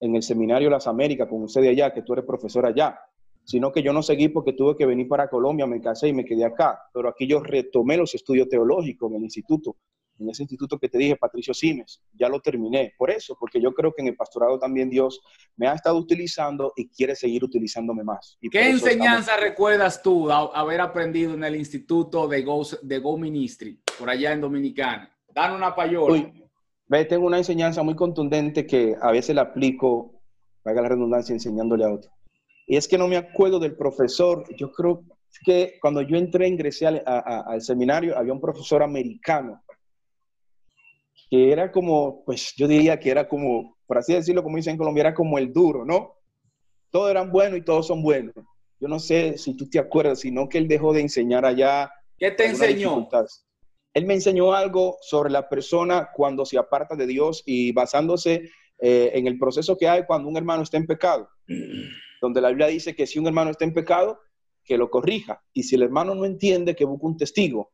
[0.00, 2.98] en el Seminario Las Américas, con usted de allá, que tú eres profesor allá.
[3.44, 6.24] Sino que yo no seguí porque tuve que venir para Colombia, me casé y me
[6.24, 6.80] quedé acá.
[6.94, 9.76] Pero aquí yo retomé los estudios teológicos en el instituto
[10.18, 12.94] en ese instituto que te dije, Patricio Simes, ya lo terminé.
[12.96, 15.20] Por eso, porque yo creo que en el pastorado también Dios
[15.56, 18.38] me ha estado utilizando y quiere seguir utilizándome más.
[18.50, 24.10] ¿Qué enseñanza recuerdas tú haber aprendido en el instituto de Go, de Go Ministry, por
[24.10, 25.10] allá en Dominicana?
[25.34, 26.32] Dan una payola.
[26.88, 30.22] ve, tengo una enseñanza muy contundente que a veces la aplico,
[30.64, 32.10] valga la redundancia, enseñándole a otro.
[32.66, 35.04] Y es que no me acuerdo del profesor, yo creo
[35.44, 39.62] que cuando yo entré, ingresé al seminario, había un profesor americano
[41.28, 44.78] que era como, pues yo diría que era como, por así decirlo, como dicen en
[44.78, 46.14] Colombia, era como el duro, ¿no?
[46.90, 48.34] Todos eran buenos y todos son buenos.
[48.78, 51.90] Yo no sé si tú te acuerdas, sino que él dejó de enseñar allá.
[52.18, 53.08] ¿Qué te enseñó?
[53.94, 59.10] Él me enseñó algo sobre la persona cuando se aparta de Dios y basándose eh,
[59.14, 61.28] en el proceso que hay cuando un hermano está en pecado.
[62.20, 64.20] Donde la Biblia dice que si un hermano está en pecado,
[64.64, 65.42] que lo corrija.
[65.52, 67.72] Y si el hermano no entiende, que busque un testigo.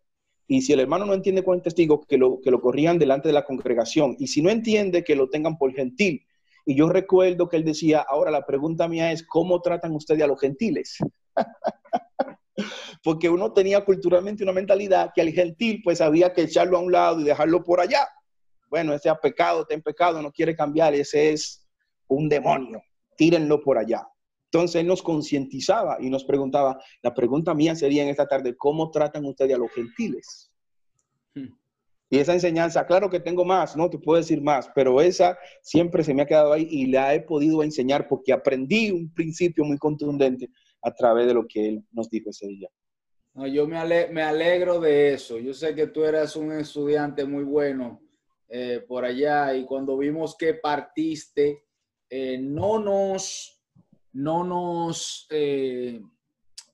[0.53, 3.27] Y si el hermano no entiende con el testigo, que lo, que lo corrijan delante
[3.29, 4.17] de la congregación.
[4.19, 6.27] Y si no entiende, que lo tengan por gentil.
[6.67, 10.27] Y yo recuerdo que él decía, ahora la pregunta mía es, ¿cómo tratan ustedes a
[10.27, 10.99] los gentiles?
[13.03, 16.93] Porque uno tenía culturalmente una mentalidad que al gentil pues había que echarlo a un
[16.93, 18.07] lado y dejarlo por allá.
[18.69, 21.67] Bueno, ese ha pecado, está en pecado, no quiere cambiar, ese es
[22.09, 22.83] un demonio,
[23.17, 24.07] tírenlo por allá.
[24.53, 28.91] Entonces él nos concientizaba y nos preguntaba, la pregunta mía sería en esta tarde, ¿cómo
[28.91, 30.53] tratan ustedes a los gentiles?
[31.35, 31.55] Hmm.
[32.11, 36.05] Y esa enseñanza, claro que tengo más, no te puedo decir más, pero esa siempre
[36.05, 39.79] se me ha quedado ahí y la he podido enseñar porque aprendí un principio muy
[39.79, 40.51] contundente
[40.83, 42.69] a través de lo que él nos dijo ese día.
[43.33, 45.39] No, yo me, me alegro de eso.
[45.39, 48.03] Yo sé que tú eras un estudiante muy bueno
[48.51, 51.65] eh, por allá y cuando vimos que partiste,
[52.11, 53.52] eh, no nos
[54.13, 56.01] no nos eh,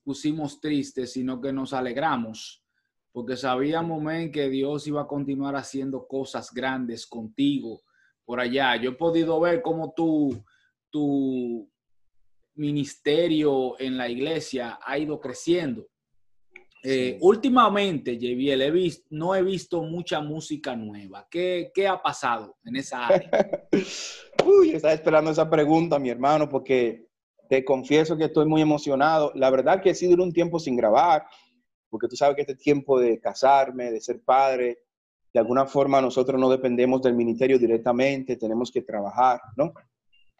[0.03, 2.63] pusimos tristes, sino que nos alegramos,
[3.11, 7.81] porque sabíamos, men, que Dios iba a continuar haciendo cosas grandes contigo
[8.25, 8.75] por allá.
[8.75, 10.43] Yo he podido ver cómo tu,
[10.89, 11.69] tu
[12.55, 15.87] ministerio en la iglesia ha ido creciendo.
[16.81, 21.27] Eh, últimamente, JBL, he visto, no he visto mucha música nueva.
[21.29, 23.29] ¿Qué, ¿Qué, ha pasado en esa área?
[24.45, 27.08] Uy, estaba esperando esa pregunta, mi hermano, porque
[27.49, 29.31] te confieso que estoy muy emocionado.
[29.33, 31.25] La verdad que he sido un tiempo sin grabar,
[31.89, 34.83] porque tú sabes que este tiempo de casarme, de ser padre,
[35.33, 39.73] de alguna forma nosotros no dependemos del ministerio directamente, tenemos que trabajar, ¿no?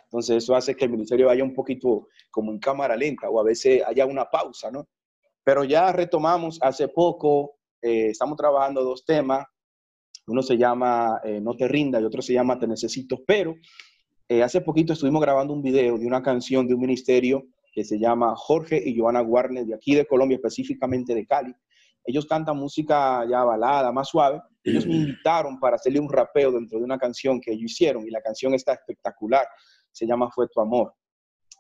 [0.03, 3.43] Entonces eso hace que el ministerio vaya un poquito como en cámara lenta o a
[3.43, 4.87] veces haya una pausa, ¿no?
[5.43, 9.47] Pero ya retomamos hace poco, eh, estamos trabajando dos temas,
[10.27, 13.55] uno se llama eh, No te rinda y otro se llama Te necesito, pero
[14.29, 17.97] eh, hace poquito estuvimos grabando un video de una canción de un ministerio que se
[17.97, 21.53] llama Jorge y Joana Warner, de aquí de Colombia, específicamente de Cali.
[22.05, 24.39] Ellos cantan música ya balada, más suave.
[24.63, 28.11] Ellos me invitaron para hacerle un rapeo dentro de una canción que ellos hicieron y
[28.11, 29.47] la canción está espectacular.
[29.91, 30.93] Se llama Fue tu amor.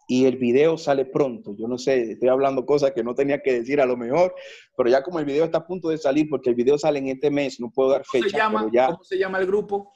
[0.07, 1.55] Y el video sale pronto.
[1.55, 4.35] Yo no sé, estoy hablando cosas que no tenía que decir a lo mejor,
[4.75, 7.07] pero ya como el video está a punto de salir, porque el video sale en
[7.07, 8.29] este mes, no puedo dar fecha.
[8.29, 9.91] Se llama, ¿Cómo se llama el grupo?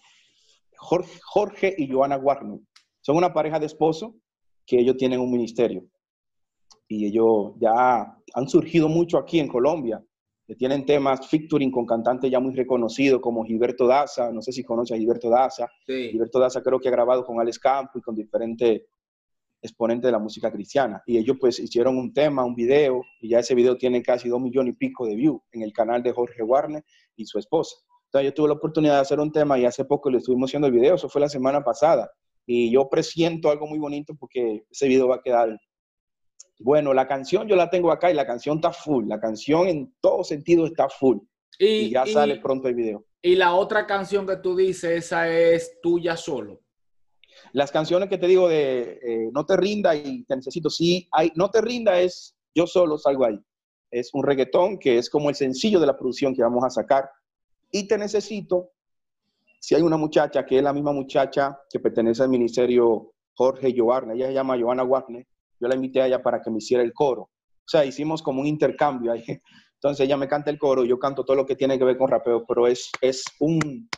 [0.84, 2.60] Jorge, y Joana Warner.
[3.02, 4.12] Son una pareja de esposos
[4.66, 5.86] que ellos tienen un ministerio.
[6.88, 10.04] Y ellos ya han surgido mucho aquí en Colombia.
[10.46, 14.30] Que tienen temas featuring con cantantes ya muy reconocidos como Gilberto Daza.
[14.32, 15.68] No sé si conoce a Gilberto Daza.
[16.12, 18.82] Gilberto Daza creo que ha grabado con Alex Campo y con diferentes
[19.62, 21.02] exponentes de la música cristiana.
[21.06, 24.42] Y ellos pues hicieron un tema, un video, y ya ese video tiene casi dos
[24.42, 26.84] millones y pico de views en el canal de Jorge Warner
[27.16, 27.78] y su esposa.
[28.14, 30.68] Entonces yo tuve la oportunidad de hacer un tema y hace poco le estuvimos haciendo
[30.68, 32.12] el video, eso fue la semana pasada.
[32.46, 35.58] Y yo presiento algo muy bonito porque ese video va a quedar
[36.60, 36.94] bueno.
[36.94, 39.08] La canción yo la tengo acá y la canción está full.
[39.08, 41.18] La canción en todo sentido está full.
[41.58, 43.04] Y, ya sale pronto el video.
[43.20, 46.62] Y la otra canción que tú dices, esa es tuya solo.
[47.52, 51.32] Las canciones que te digo de eh, No te rinda y Te necesito, sí, hay,
[51.36, 53.40] No te rinda es yo solo salgo ahí.
[53.90, 57.10] Es un reggaetón que es como el sencillo de la producción que vamos a sacar
[57.76, 58.70] y te necesito,
[59.60, 64.14] si hay una muchacha que es la misma muchacha que pertenece al ministerio Jorge Joarne,
[64.14, 65.26] ella se llama Joana Warner,
[65.60, 67.24] yo la invité a ella para que me hiciera el coro.
[67.24, 69.24] O sea, hicimos como un intercambio ahí.
[69.76, 72.10] Entonces ella me canta el coro, yo canto todo lo que tiene que ver con
[72.10, 73.90] rapeo, pero es, es un,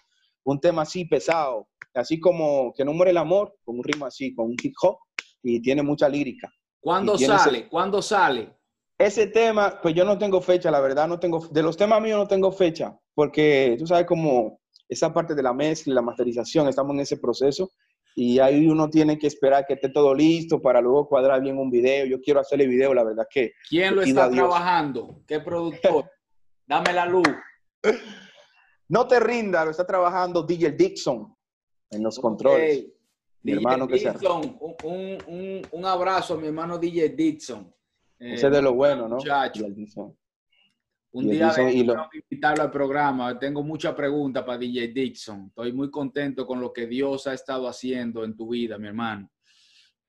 [0.45, 4.33] un tema así pesado, así como que no muere el amor, con un ritmo así,
[4.33, 4.99] con un hip hop,
[5.43, 6.49] y tiene mucha lírica.
[6.79, 7.67] ¿Cuándo sale?
[7.67, 8.55] ¿Cuándo sale?
[8.97, 12.17] Ese tema, pues yo no tengo fecha, la verdad, no tengo, de los temas míos
[12.17, 16.69] no tengo fecha, porque tú sabes cómo esa parte de la mezcla y la masterización,
[16.69, 17.71] estamos en ese proceso
[18.15, 21.69] y ahí uno tiene que esperar que esté todo listo para luego cuadrar bien un
[21.69, 22.05] video.
[22.05, 23.51] Yo quiero hacerle video, la verdad que...
[23.67, 25.21] ¿Quién lo está trabajando?
[25.27, 26.09] ¿Qué productor?
[26.65, 27.27] Dame la luz.
[28.87, 31.35] No te rinda, lo está trabajando DJ Dixon
[31.91, 32.85] en los controles.
[33.43, 37.71] Mi hermano que Dixon, un, un, un, abrazo a mi hermano DJ Dixon.
[38.19, 39.19] Ese es de lo bueno, ¿no?
[41.11, 43.39] Un día de invitarlo al programa.
[43.39, 45.47] Tengo muchas preguntas para DJ Dixon.
[45.47, 49.31] Estoy muy contento con lo que Dios ha estado haciendo en tu vida, mi hermano.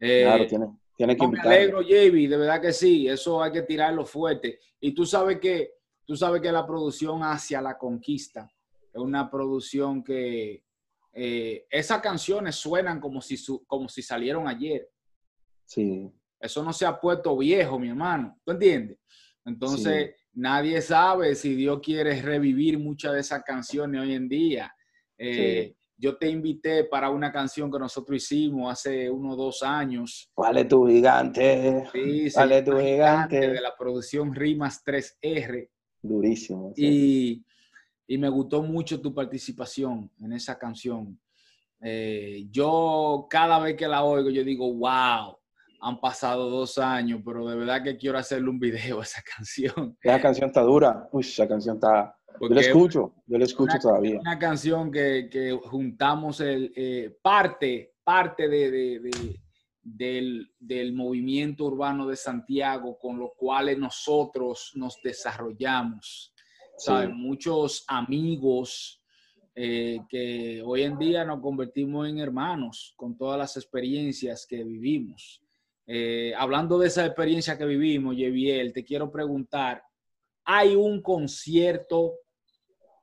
[0.01, 0.67] Eh, claro, tiene,
[0.97, 1.51] tiene que invitarlo.
[1.51, 3.07] Me alegro, Javi, de verdad que sí.
[3.07, 4.59] Eso hay que tirarlo fuerte.
[4.81, 8.51] Y tú sabes que, tú sabes que la producción hacia la conquista
[8.93, 10.65] es una producción que
[11.13, 14.91] eh, esas canciones suenan como si, como si salieron ayer.
[15.67, 16.11] Sí.
[16.41, 18.39] Eso no se ha puesto viejo, mi hermano.
[18.45, 18.99] ¿Tú entiendes?
[19.45, 24.75] Entonces, nadie sabe si Dios quiere revivir muchas de esas canciones hoy en día.
[25.17, 30.31] Eh, yo te invité para una canción que nosotros hicimos hace unos dos años.
[30.35, 31.85] ¿Cuál es tu gigante?
[31.93, 33.41] Sí, ¿Cuál es tu gigante?
[33.41, 35.71] De la producción Rimas 3R.
[36.03, 36.73] Durísimo.
[36.77, 37.43] Y,
[38.07, 41.19] y, me gustó mucho tu participación en esa canción.
[41.81, 45.39] Eh, yo cada vez que la oigo, yo digo, wow,
[45.87, 49.97] han pasado dos años, pero de verdad que quiero hacerle un video a esa canción.
[50.03, 51.09] Esa canción está dura.
[51.13, 52.19] Uy, esa canción está...
[52.41, 54.19] yo la escucho, yo la escucho todavía.
[54.19, 59.41] Una canción que, que juntamos el, eh, parte, parte de, de,
[59.81, 66.35] del, del, movimiento urbano de Santiago con los cuales nosotros nos desarrollamos.
[67.13, 69.01] Muchos amigos
[69.55, 75.46] eh, que hoy en día nos convertimos en hermanos con todas las experiencias que vivimos.
[75.89, 79.85] Eh, hablando de esa experiencia que vivimos, Yeviel, te quiero preguntar,
[80.45, 82.15] ¿hay un concierto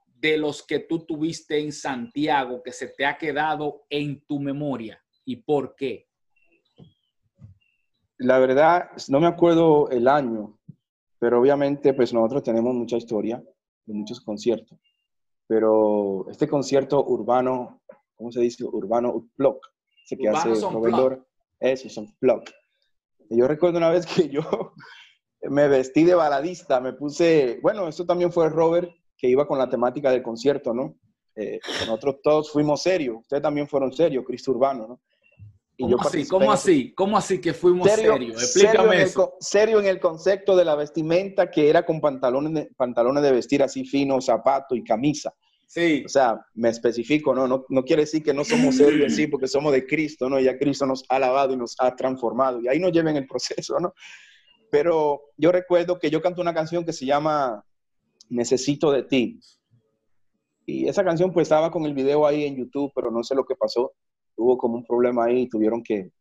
[0.05, 5.01] de los que tú tuviste en Santiago que se te ha quedado en tu memoria
[5.23, 6.07] y por qué?
[8.17, 10.59] La verdad, no me acuerdo el año,
[11.19, 13.41] pero obviamente pues nosotros tenemos mucha historia
[13.85, 14.77] de muchos conciertos.
[15.47, 17.81] Pero este concierto urbano,
[18.15, 18.65] ¿cómo se dice?
[18.65, 19.65] Urbano Block,
[20.05, 21.25] se que hace proveedor.
[21.59, 22.49] Eso, son Block
[23.35, 24.73] yo recuerdo una vez que yo
[25.41, 29.69] me vestí de baladista, me puse, bueno, eso también fue Robert, que iba con la
[29.69, 30.95] temática del concierto, ¿no?
[31.35, 35.01] Eh, nosotros todos fuimos serios, ustedes también fueron serios, Cristo Urbano, ¿no?
[35.75, 36.27] Y ¿Cómo, así?
[36.27, 36.93] ¿Cómo así?
[36.93, 38.43] ¿Cómo así que fuimos serios?
[38.43, 43.23] Explícame serio serio en el concepto de la vestimenta que era con pantalones de, pantalones
[43.23, 45.33] de vestir así finos, zapato y camisa.
[45.73, 46.03] Sí.
[46.05, 47.47] O sea, me especifico, ¿no?
[47.47, 47.65] ¿no?
[47.67, 50.39] No quiere decir que no somos serios sí, porque somos de Cristo, ¿no?
[50.39, 52.61] Ya Cristo nos ha lavado y nos ha transformado.
[52.61, 53.91] Y ahí nos lleven el proceso, ¿no?
[54.69, 57.65] Pero yo recuerdo que yo canto una canción que se llama
[58.29, 59.39] Necesito de ti.
[60.67, 63.43] Y esa canción pues estaba con el video ahí en YouTube, pero no sé lo
[63.43, 63.93] que pasó.
[64.35, 66.11] Hubo como un problema ahí y tuvieron que,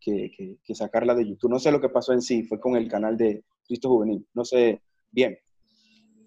[0.00, 1.50] que, que sacarla de YouTube.
[1.50, 4.26] No sé lo que pasó en sí, fue con el canal de Cristo Juvenil.
[4.32, 5.36] No sé bien.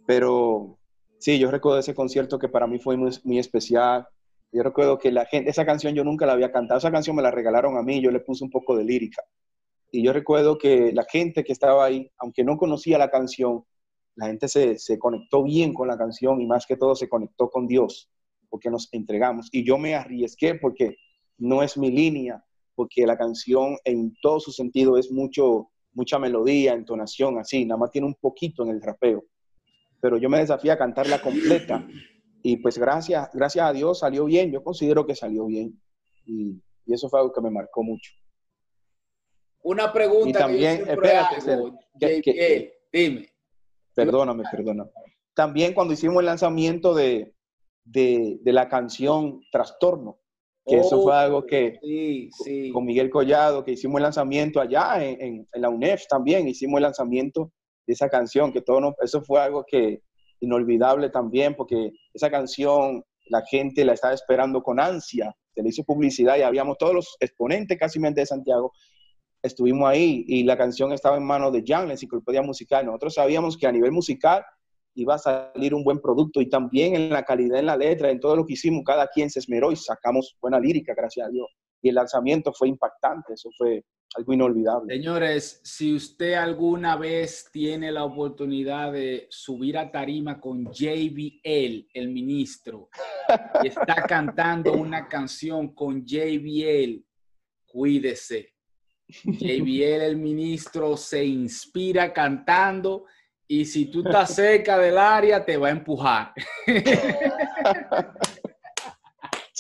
[0.06, 0.78] Pero
[1.24, 4.06] sí, yo recuerdo ese concierto que para mí fue muy, especial.
[4.52, 7.22] Yo recuerdo que la gente, esa canción yo nunca la había cantado, esa canción me
[7.22, 9.24] la regalaron a mí, yo le puse un poco de lírica.
[9.90, 13.64] Y yo recuerdo que la gente que estaba ahí, aunque no conocía la canción,
[14.16, 17.50] la gente se, se conectó bien con la canción y más que todo se conectó
[17.50, 18.10] con Dios,
[18.50, 19.48] porque nos entregamos.
[19.54, 20.98] Y yo me arriesgué porque
[21.38, 22.44] no es mi línea,
[22.76, 27.92] porque la canción en todo su sentido es mucho, mucha melodía, entonación, así, nada más
[27.92, 29.24] tiene un poquito en el rapeo
[30.04, 31.88] pero yo me desafié a cantarla completa.
[32.42, 35.82] Y pues gracias, gracias a Dios salió bien, yo considero que salió bien.
[36.26, 38.12] Y, eso fue algo que me marcó mucho.
[39.62, 41.38] Una pregunta también, espérate,
[42.92, 43.30] dime.
[43.96, 44.92] Perdóname, perdóname.
[45.34, 47.34] También cuando hicimos el lanzamiento de,
[47.86, 50.20] de, la canción Trastorno,
[50.66, 52.72] que eso fue algo que sí, sí.
[52.74, 56.84] con Miguel Collado, que hicimos el lanzamiento allá en, en la UNEF también, hicimos el
[56.84, 57.54] lanzamiento
[57.86, 60.02] de esa canción, que todo no, eso fue algo que
[60.40, 65.84] inolvidable también, porque esa canción la gente la estaba esperando con ansia, se le hizo
[65.84, 68.74] publicidad y habíamos todos los exponentes casi de Santiago,
[69.42, 72.86] estuvimos ahí y la canción estaba en manos de Jan, la enciclopedia musical.
[72.86, 74.44] Nosotros sabíamos que a nivel musical
[74.96, 78.20] iba a salir un buen producto y también en la calidad en la letra, en
[78.20, 81.48] todo lo que hicimos, cada quien se esmeró y sacamos buena lírica, gracias a Dios.
[81.82, 83.84] Y el lanzamiento fue impactante, eso fue
[84.16, 84.94] algo inolvidable.
[84.94, 92.10] Señores, si usted alguna vez tiene la oportunidad de subir a tarima con JBL, el
[92.10, 92.90] ministro,
[93.64, 97.04] y está cantando una canción con JBL,
[97.66, 98.54] cuídese.
[99.08, 103.06] JBL, el ministro, se inspira cantando
[103.48, 106.34] y si tú estás cerca del área, te va a empujar.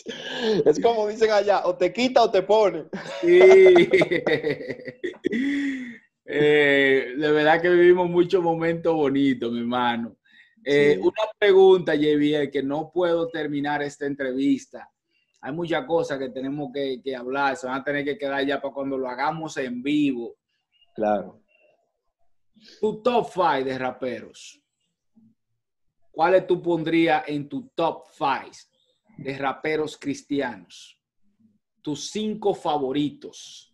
[0.65, 2.85] Es como dicen allá, o te quita o te pone.
[3.21, 3.39] Sí.
[6.25, 10.15] Eh, de verdad que vivimos muchos momentos bonitos, mi hermano.
[10.63, 14.89] Eh, una pregunta, Javier, que no puedo terminar esta entrevista.
[15.41, 18.61] Hay muchas cosas que tenemos que, que hablar, se van a tener que quedar ya
[18.61, 20.37] para cuando lo hagamos en vivo.
[20.95, 21.41] Claro.
[22.79, 24.61] Tu top five de raperos.
[26.09, 28.53] ¿Cuáles tú pondrías en tu top five?
[29.17, 30.99] De raperos cristianos.
[31.81, 33.73] Tus cinco favoritos.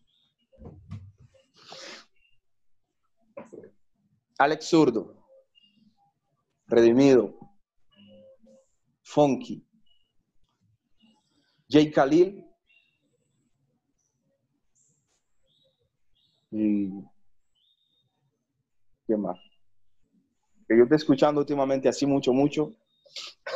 [4.38, 5.16] Alex Zurdo.
[6.68, 7.38] Redimido.
[9.04, 9.66] Funky.
[11.70, 12.46] Jay Khalil.
[16.52, 16.90] Y.
[19.06, 19.38] ¿Qué más?
[20.68, 22.72] Que yo estoy escuchando últimamente así mucho, mucho.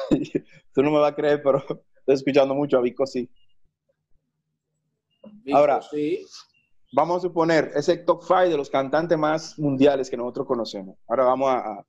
[0.73, 1.63] Tú no me vas a creer, pero
[2.03, 3.29] Estoy escuchando mucho a Vico, sí.
[5.53, 6.25] Ahora, sí.
[6.91, 10.97] vamos a suponer ese top 5 de los cantantes más mundiales que nosotros conocemos.
[11.07, 11.85] Ahora vamos a,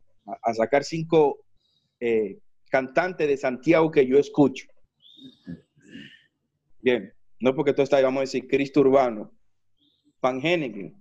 [0.54, 1.44] sacar cinco
[1.98, 2.38] eh,
[2.70, 4.68] cantantes de Santiago que yo escucho.
[6.80, 9.32] Bien, no porque tú estás ahí, vamos a decir Cristo Urbano,
[10.22, 10.94] Van Hennigan.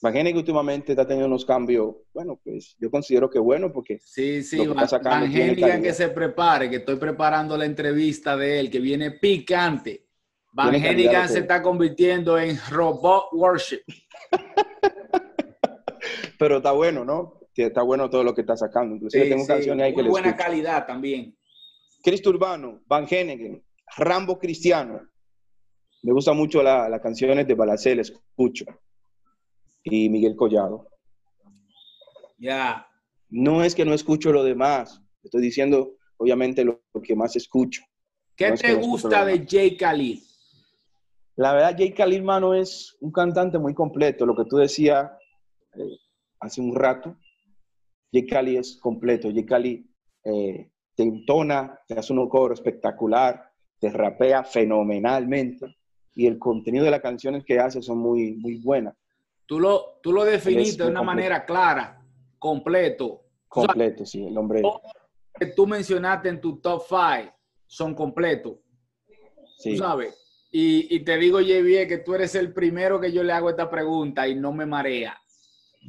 [0.00, 3.98] Van Hennigan últimamente está teniendo unos cambios, bueno, pues yo considero que bueno porque...
[3.98, 9.12] Sí, sí, Van, que se prepare, que estoy preparando la entrevista de él, que viene
[9.12, 10.06] picante.
[10.52, 13.82] Van Hennigan se está convirtiendo en robot worship.
[16.38, 17.40] Pero está bueno, ¿no?
[17.54, 18.94] Está bueno todo lo que está sacando.
[18.94, 21.36] Inclusive tengo canciones ahí que Muy buena calidad también.
[22.04, 23.60] Cristo Urbano, Van Hennigan,
[23.96, 25.00] Rambo Cristiano.
[26.04, 28.64] Me gustan mucho las canciones de Balacel, escucho.
[29.84, 30.88] Y Miguel Collado.
[32.38, 32.86] Ya.
[33.30, 35.02] No es que no escucho lo demás.
[35.22, 37.82] Estoy diciendo, obviamente, lo, que más escucho.
[38.36, 40.22] ¿Qué te gusta de Jay Khalil?
[41.36, 44.26] La verdad, Jay Khalil, mano, es un cantante muy completo.
[44.26, 45.10] Lo que tú decías
[45.74, 45.98] eh,
[46.40, 47.16] hace un rato,
[48.12, 49.30] Jay Khalil es completo.
[49.30, 49.90] Jay Khalil
[50.24, 55.76] eh, te entona, te hace un coro espectacular, te rapea fenomenalmente
[56.14, 58.96] y el contenido de las canciones que hace son muy, muy buenas.
[59.48, 62.04] Tú lo, tú lo definiste de una manera clara,
[62.38, 63.24] completo.
[63.48, 64.60] Completo, sí, el hombre.
[65.40, 67.32] Que tú mencionaste en tu top five
[67.66, 68.58] son completos.
[69.56, 69.70] Sí.
[69.72, 70.14] Tú sabes.
[70.52, 73.70] Y, y, te digo, JB, que tú eres el primero que yo le hago esta
[73.70, 75.18] pregunta y no me marea.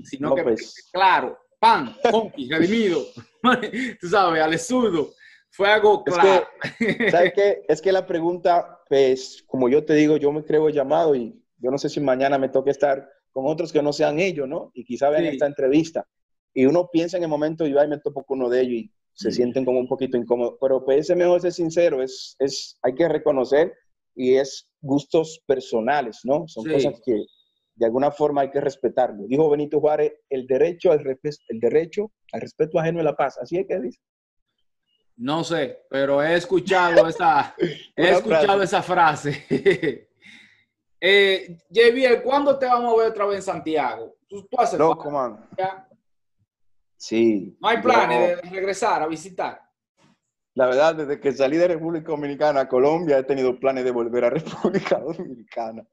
[0.06, 0.90] Sino que, pues.
[0.94, 3.04] claro, pan, conqui, redimido.
[4.00, 5.10] tú sabes, al zurdo.
[5.52, 6.48] Fue algo claro.
[6.64, 7.62] Es que, ¿sabes qué?
[7.68, 11.72] Es que la pregunta, pues, como yo te digo, yo me creo llamado y yo
[11.72, 14.72] no sé si mañana me toque estar con otros que no sean ellos, ¿no?
[14.74, 16.06] Y quizá vean esta entrevista.
[16.54, 18.74] Y uno piensa en el momento, y va y me topo con uno de ellos
[18.74, 20.56] y se sienten como un poquito incómodos.
[20.60, 23.74] Pero pues es mejor ser sincero, es, es, hay que reconocer
[24.16, 26.48] y es gustos personales, ¿no?
[26.48, 27.26] Son cosas que
[27.76, 29.24] de alguna forma hay que respetarlo.
[29.28, 33.38] Dijo Benito Juárez, el derecho al, el derecho al respeto ajeno de la paz.
[33.42, 34.00] Así es que dice.
[35.16, 37.56] No sé, pero he escuchado esa,
[37.96, 39.44] he escuchado esa frase.
[41.02, 44.16] eh, JB, ¿cuándo te vamos a ver otra vez en Santiago?
[44.28, 45.50] Tú, haces Loco, man.
[46.98, 47.58] Sí.
[47.62, 49.62] ¿No hay planes de regresar a visitar?
[50.56, 54.26] La verdad, desde que salí de República Dominicana a Colombia, he tenido planes de volver
[54.26, 55.88] a República Dominicana,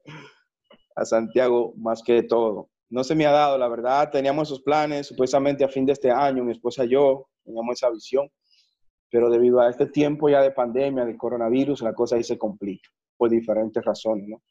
[0.95, 2.69] a Santiago más que todo.
[2.89, 6.11] No se me ha dado, la verdad, teníamos esos planes, supuestamente a fin de este
[6.11, 8.29] año, mi esposa y yo teníamos esa visión,
[9.09, 12.89] pero debido a este tiempo ya de pandemia, de coronavirus, la cosa ahí se complica,
[13.15, 14.41] por diferentes razones, ¿no?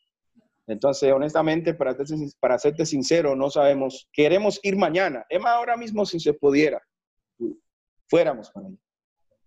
[0.67, 1.97] Entonces, honestamente, para,
[2.41, 6.83] para serte sincero, no sabemos, queremos ir mañana, es más, ahora mismo si se pudiera,
[8.09, 8.77] fuéramos para allá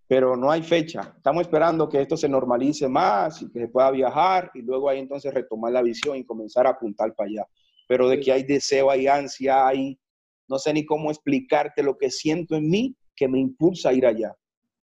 [0.09, 1.13] pero no hay fecha.
[1.15, 4.97] Estamos esperando que esto se normalice más y que se pueda viajar y luego ahí
[4.97, 7.45] entonces retomar la visión y comenzar a apuntar para allá.
[7.87, 9.99] Pero de que hay deseo, hay ansia, hay,
[10.47, 14.07] no sé ni cómo explicarte lo que siento en mí que me impulsa a ir
[14.07, 14.35] allá.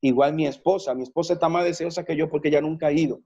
[0.00, 3.20] Igual mi esposa, mi esposa está más deseosa que yo porque ella nunca ha ido.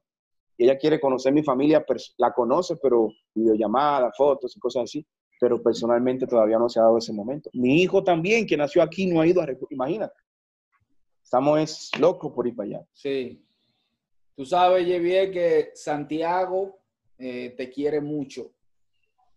[0.57, 1.84] Y ella quiere conocer mi familia,
[2.18, 5.07] la conoce, pero videollamada, fotos y cosas así.
[5.40, 7.50] Pero personalmente todavía no se ha dado ese momento.
[7.53, 10.14] Mi hijo también, que nació aquí, no ha ido a Imagínate.
[11.22, 12.86] Estamos locos por ir para allá.
[12.92, 13.42] Sí.
[14.36, 16.78] Tú sabes, Javier, que Santiago
[17.18, 18.53] eh, te quiere mucho.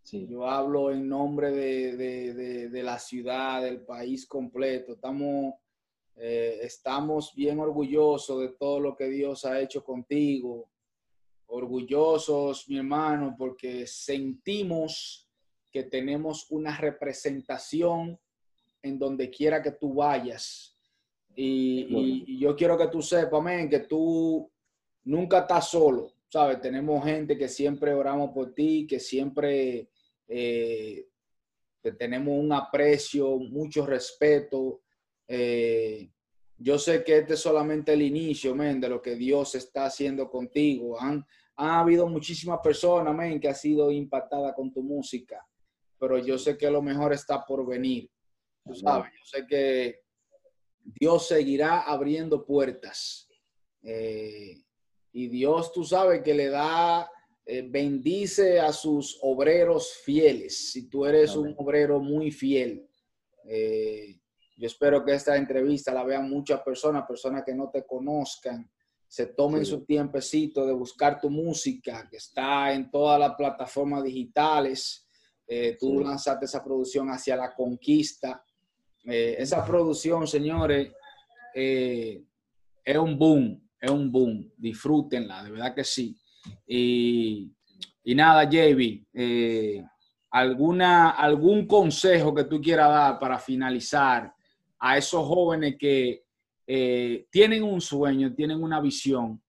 [0.04, 0.28] Sí.
[0.30, 4.94] Yo hablo en nombre de, la ciudad, del país completo.
[4.94, 5.56] Estamos,
[6.16, 10.70] eh, estamos bien orgullosos de todo lo que Dios ha hecho contigo.
[11.48, 15.30] Orgullosos, mi hermano, porque sentimos
[15.72, 18.20] que tenemos una representación
[18.82, 20.76] en donde quiera que tú vayas
[21.36, 24.50] y, yo quiero que tú sepas, men, que tú
[25.04, 26.62] nunca estás solo, ¿sabes?
[26.62, 29.90] Tenemos gente que siempre oramos por ti, que siempre
[30.28, 31.08] eh,
[31.82, 34.82] te tenemos un aprecio, mucho respeto.
[35.28, 36.10] Eh,
[36.58, 40.30] yo sé que este es solamente el inicio, men, de lo que Dios está haciendo
[40.30, 41.00] contigo.
[41.00, 41.26] Han,
[41.58, 45.46] ha habido muchísimas personas, men, que ha sido impactada con tu música,
[46.00, 48.10] pero yo sé que lo mejor está por venir.
[48.66, 50.00] Tú sabes, yo sé que
[50.82, 53.28] Dios seguirá abriendo puertas.
[53.84, 54.64] Eh,
[55.12, 57.10] y Dios, tú sabes que le da,
[57.46, 60.72] eh, bendice a sus obreros fieles.
[60.72, 62.88] Si tú eres un obrero muy fiel,
[63.46, 64.20] eh,
[64.56, 68.70] yo espero que esta entrevista la vean muchas personas, personas que no te conozcan,
[69.08, 75.08] se tomen su tiempecito de buscar tu música, que está en todas las plataformas digitales.
[75.80, 78.44] tú lanzaste esa producción hacia la conquista.
[79.06, 80.92] Eh, esa producción, señores,
[81.54, 82.24] eh,
[82.84, 84.52] es un boom, es un boom.
[84.58, 86.18] Disfrútenla, de verdad que sí.
[86.68, 87.52] Y,
[88.16, 89.84] nada, JB, eh,
[90.32, 94.35] alguna, algún consejo que tú quieras dar para finalizar
[94.80, 96.24] a esos jóvenes que
[96.68, 99.42] eh, tienen un sueño, tienen una visión,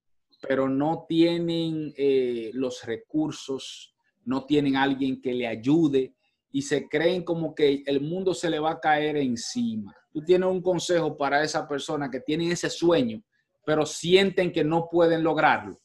[0.46, 6.14] pero no tienen eh, los recursos, no tienen alguien que le ayude
[6.50, 9.94] y se creen como que el mundo se le va a caer encima.
[10.12, 13.22] Tú tienes un consejo para esa persona que tiene ese sueño,
[13.64, 15.80] pero sienten que no pueden lograrlo.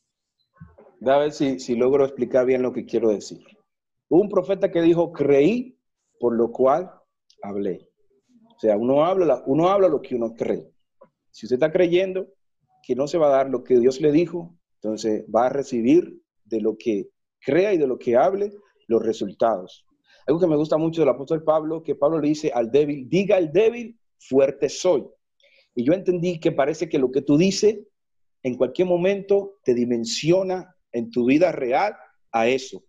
[1.05, 3.43] A ver si, si logro explicar bien lo que quiero decir.
[4.09, 5.77] un profeta que dijo, creí,
[6.19, 6.91] por lo cual
[7.41, 7.90] hablé.
[8.62, 10.72] Sea, uno habla, uno habla lo que uno cree.
[11.32, 12.28] Si usted está creyendo
[12.84, 16.22] que no se va a dar lo que Dios le dijo, entonces va a recibir
[16.45, 17.09] de lo que
[17.43, 18.53] crea y de lo que hable
[18.88, 19.84] los resultados.
[20.28, 23.38] Algo que me gusta mucho del apóstol Pablo, que Pablo le dice al débil, diga
[23.38, 25.07] al débil, fuerte soy.
[25.74, 27.80] Y yo entendí que parece que lo que tú dices
[28.43, 31.95] en cualquier momento te dimensiona en tu vida real
[32.32, 32.84] a eso.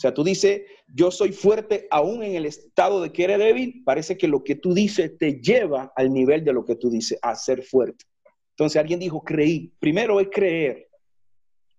[0.00, 4.16] Sea, tú dices, yo soy fuerte aún en el estado de que eres débil, parece
[4.16, 7.34] que lo que tú dices te lleva al nivel de lo que tú dices, a
[7.34, 8.06] ser fuerte.
[8.52, 9.74] Entonces alguien dijo, creí.
[9.78, 10.88] Primero es creer.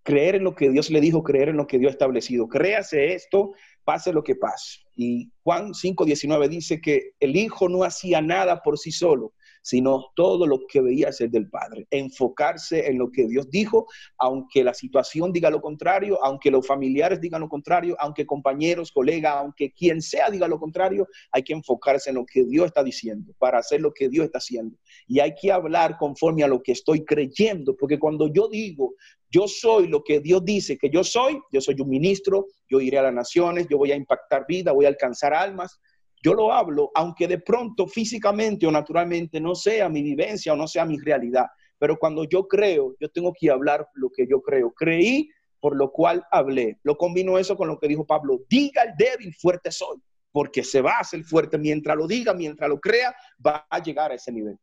[0.04, 2.48] Creer en lo que Dios le dijo, creer en lo que Dios ha establecido.
[2.48, 3.54] Créase esto,
[3.84, 4.82] pase lo que pase.
[4.96, 10.48] Y Juan 5:19 dice que el Hijo no hacía nada por sí solo, sino todo
[10.48, 11.88] lo que veía ser del Padre.
[11.92, 13.88] Enfocarse en lo que Dios dijo,
[14.18, 19.36] aunque la situación diga lo contrario, aunque los familiares digan lo contrario, aunque compañeros, colegas,
[19.36, 23.34] aunque quien sea diga lo contrario, hay que enfocarse en lo que Dios está diciendo
[23.38, 24.78] para hacer lo que Dios está haciendo.
[25.08, 28.96] Y hay que hablar conforme a lo que estoy creyendo, porque cuando yo digo,
[29.30, 32.98] yo soy lo que Dios dice que yo soy, yo soy un ministro, yo iré
[32.98, 35.80] a las naciones, yo voy a impactar vida, voy a alcanzar almas,
[36.24, 40.68] yo lo hablo, aunque de pronto físicamente o naturalmente no sea mi vivencia o no
[40.68, 41.48] sea mi realidad.
[41.80, 44.72] Pero cuando yo creo, yo tengo que hablar lo que yo creo.
[44.72, 46.78] Creí, por lo cual hablé.
[46.84, 48.42] Lo combino eso con lo que dijo Pablo.
[48.48, 49.98] Diga el débil, fuerte soy.
[50.32, 51.58] Porque se va a hacer fuerte.
[51.58, 53.16] Mientras lo diga, mientras lo crea,
[53.46, 54.58] va a llegar a ese nivel.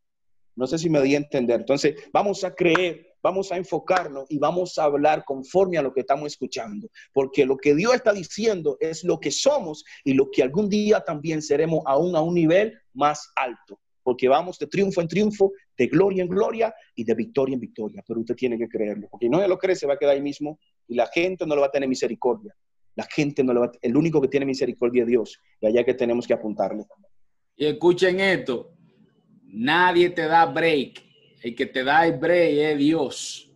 [0.54, 1.61] No sé si me di a entender.
[1.61, 6.01] Entonces, vamos a creer, vamos a enfocarnos y vamos a hablar conforme a lo que
[6.01, 6.89] estamos escuchando.
[7.12, 11.01] Porque lo que Dios está diciendo es lo que somos y lo que algún día
[11.01, 13.81] también seremos aún a un nivel más alto.
[14.03, 18.03] Porque vamos de triunfo en triunfo, de gloria en gloria y de victoria en victoria.
[18.07, 19.09] Pero usted tiene que creerlo.
[19.11, 21.61] Porque no lo cree, se va a quedar ahí mismo y la gente no le
[21.61, 22.55] va a tener misericordia.
[22.95, 23.73] La gente no le va a...
[23.83, 25.41] El único que tiene misericordia es Dios.
[25.61, 26.85] Y allá que tenemos que apuntarle.
[27.57, 28.73] Y escuchen esto
[29.51, 31.03] Nadie te da break.
[31.43, 33.53] El que te da el break es Dios.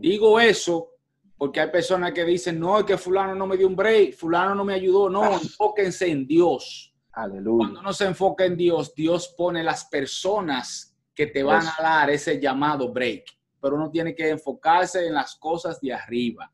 [0.00, 0.90] Digo eso
[1.38, 4.54] porque hay personas que dicen, no, es que fulano no me dio un break, fulano
[4.54, 5.10] no me ayudó.
[5.10, 5.38] No, ah.
[5.40, 6.94] enfóquense en Dios.
[7.12, 7.58] Aleluya.
[7.58, 12.10] Cuando uno se enfoca en Dios, Dios pone las personas que te van a dar
[12.10, 13.24] ese llamado break.
[13.60, 16.50] Pero uno tiene que enfocarse en las cosas de arriba.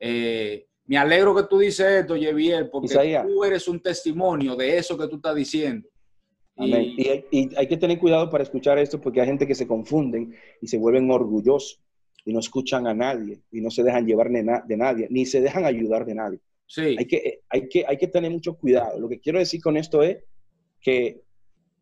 [0.00, 4.96] Eh, me alegro que tú dices esto, Yeviel, porque tú eres un testimonio de eso
[4.96, 5.88] que tú estás diciendo.
[6.60, 10.66] Y, hay, que tener cuidado para escuchar esto porque hay gente que se confunden y
[10.66, 11.80] se vuelven orgullosos
[12.24, 15.64] y no escuchan a nadie y no se dejan llevar de, nadie, ni se dejan
[15.64, 16.40] ayudar de nadie.
[16.66, 16.96] Sí.
[16.98, 18.98] Hay que, hay, que, hay que tener mucho cuidado.
[18.98, 20.18] Lo que quiero decir con esto es
[20.80, 21.22] que,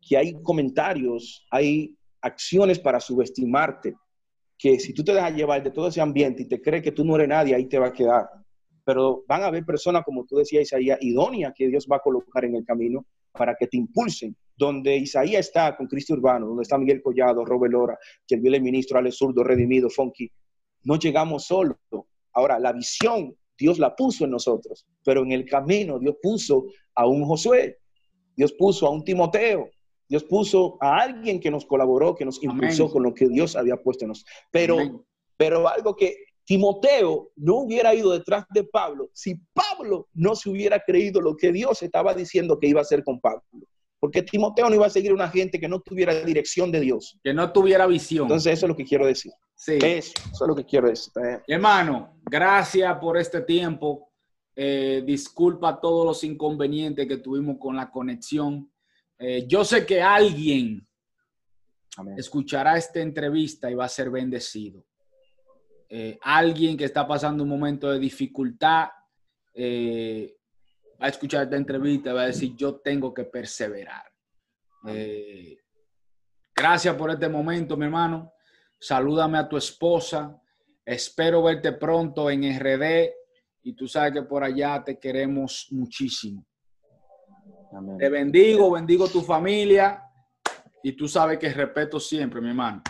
[0.07, 3.95] que hay comentarios, hay acciones para subestimarte,
[4.57, 7.03] que si tú te dejas llevar de todo ese ambiente y te crees que tú
[7.03, 8.27] no eres nadie, ahí te va a quedar.
[8.83, 12.45] Pero van a haber personas, como tú decías, Isaías, idóneas que Dios va a colocar
[12.45, 14.35] en el camino para que te impulsen.
[14.57, 17.97] Donde Isaías está con Cristo Urbano, donde está Miguel Collado, Robert Lora,
[18.27, 20.29] que el ministro Ale Zurdo, Redimido, Funky,
[20.83, 21.77] no llegamos solo.
[22.33, 27.07] Ahora, la visión Dios la puso en nosotros, pero en el camino Dios puso a
[27.07, 27.79] un Josué,
[28.35, 29.69] Dios puso a un Timoteo,
[30.07, 33.77] Dios puso a alguien que nos colaboró, que nos impulsó con lo que Dios había
[33.77, 34.33] puesto en nosotros.
[34.51, 35.05] Pero,
[35.35, 40.79] pero algo que Timoteo no hubiera ido detrás de Pablo si Pablo no se hubiera
[40.79, 43.43] creído lo que Dios estaba diciendo que iba a hacer con Pablo.
[43.99, 47.19] Porque Timoteo no iba a seguir una gente que no tuviera dirección de Dios.
[47.23, 48.23] Que no tuviera visión.
[48.23, 49.31] Entonces eso es lo que quiero decir.
[49.55, 49.79] Sí.
[49.81, 51.11] Eso, es lo que quiero decir.
[51.47, 54.11] Hermano, gracias por este tiempo.
[54.55, 58.71] Eh, disculpa todos los inconvenientes que tuvimos con la conexión.
[59.17, 60.87] Eh, yo sé que alguien
[62.15, 64.85] escuchará esta entrevista y va a ser bendecido.
[65.89, 68.89] Eh, alguien que está pasando un momento de dificultad
[69.53, 70.36] eh,
[71.01, 74.03] va a escuchar esta entrevista va a decir, yo tengo que perseverar.
[74.87, 75.57] Eh,
[76.55, 78.33] gracias por este momento, mi hermano.
[78.79, 80.39] Salúdame a tu esposa.
[80.85, 83.11] Espero verte pronto en RD
[83.63, 86.45] y tú sabes que por allá te queremos muchísimo.
[87.99, 90.01] Te bendigo, bendigo tu familia
[90.81, 92.81] y tú sabes que respeto siempre, mi hermano.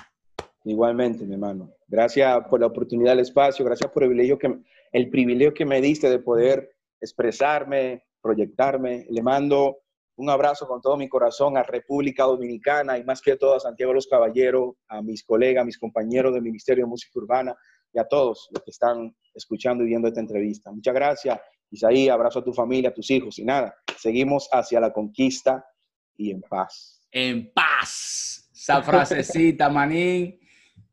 [0.63, 1.71] Igualmente, mi hermano.
[1.87, 4.59] Gracias por la oportunidad del espacio, gracias por el privilegio que,
[4.91, 9.05] el privilegio que me diste de poder expresarme, proyectarme.
[9.09, 9.77] Le mando
[10.17, 13.93] un abrazo con todo mi corazón a República Dominicana y más que todo a Santiago
[13.93, 17.55] los Caballeros, a mis colegas, a mis compañeros del Ministerio de Música Urbana
[17.93, 20.71] y a todos los que están escuchando y viendo esta entrevista.
[20.71, 21.39] Muchas gracias,
[21.69, 25.63] Isaí, abrazo a tu familia, a tus hijos y nada, seguimos hacia la conquista
[26.15, 27.01] y en paz.
[27.11, 28.49] En paz.
[28.53, 30.39] Esa frasecita, manín,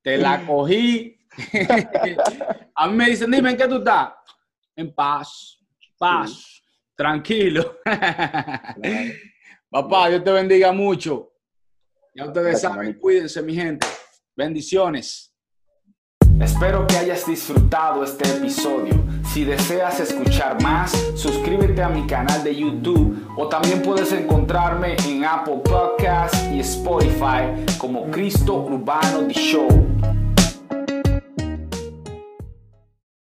[0.02, 1.18] te la cogí.
[2.74, 4.12] a mí me dicen, dime, ¿en qué tú estás?
[4.76, 5.63] En paz,
[5.98, 6.62] paz,
[6.96, 7.78] tranquilo.
[9.70, 11.32] Papá, Dios te bendiga mucho.
[12.14, 13.86] Ya ustedes saben, cuídense, mi gente.
[14.36, 15.34] Bendiciones.
[16.40, 18.94] Espero que hayas disfrutado este episodio.
[19.32, 25.24] Si deseas escuchar más, suscríbete a mi canal de YouTube o también puedes encontrarme en
[25.24, 29.68] Apple Podcasts y Spotify como Cristo Urbano The Show.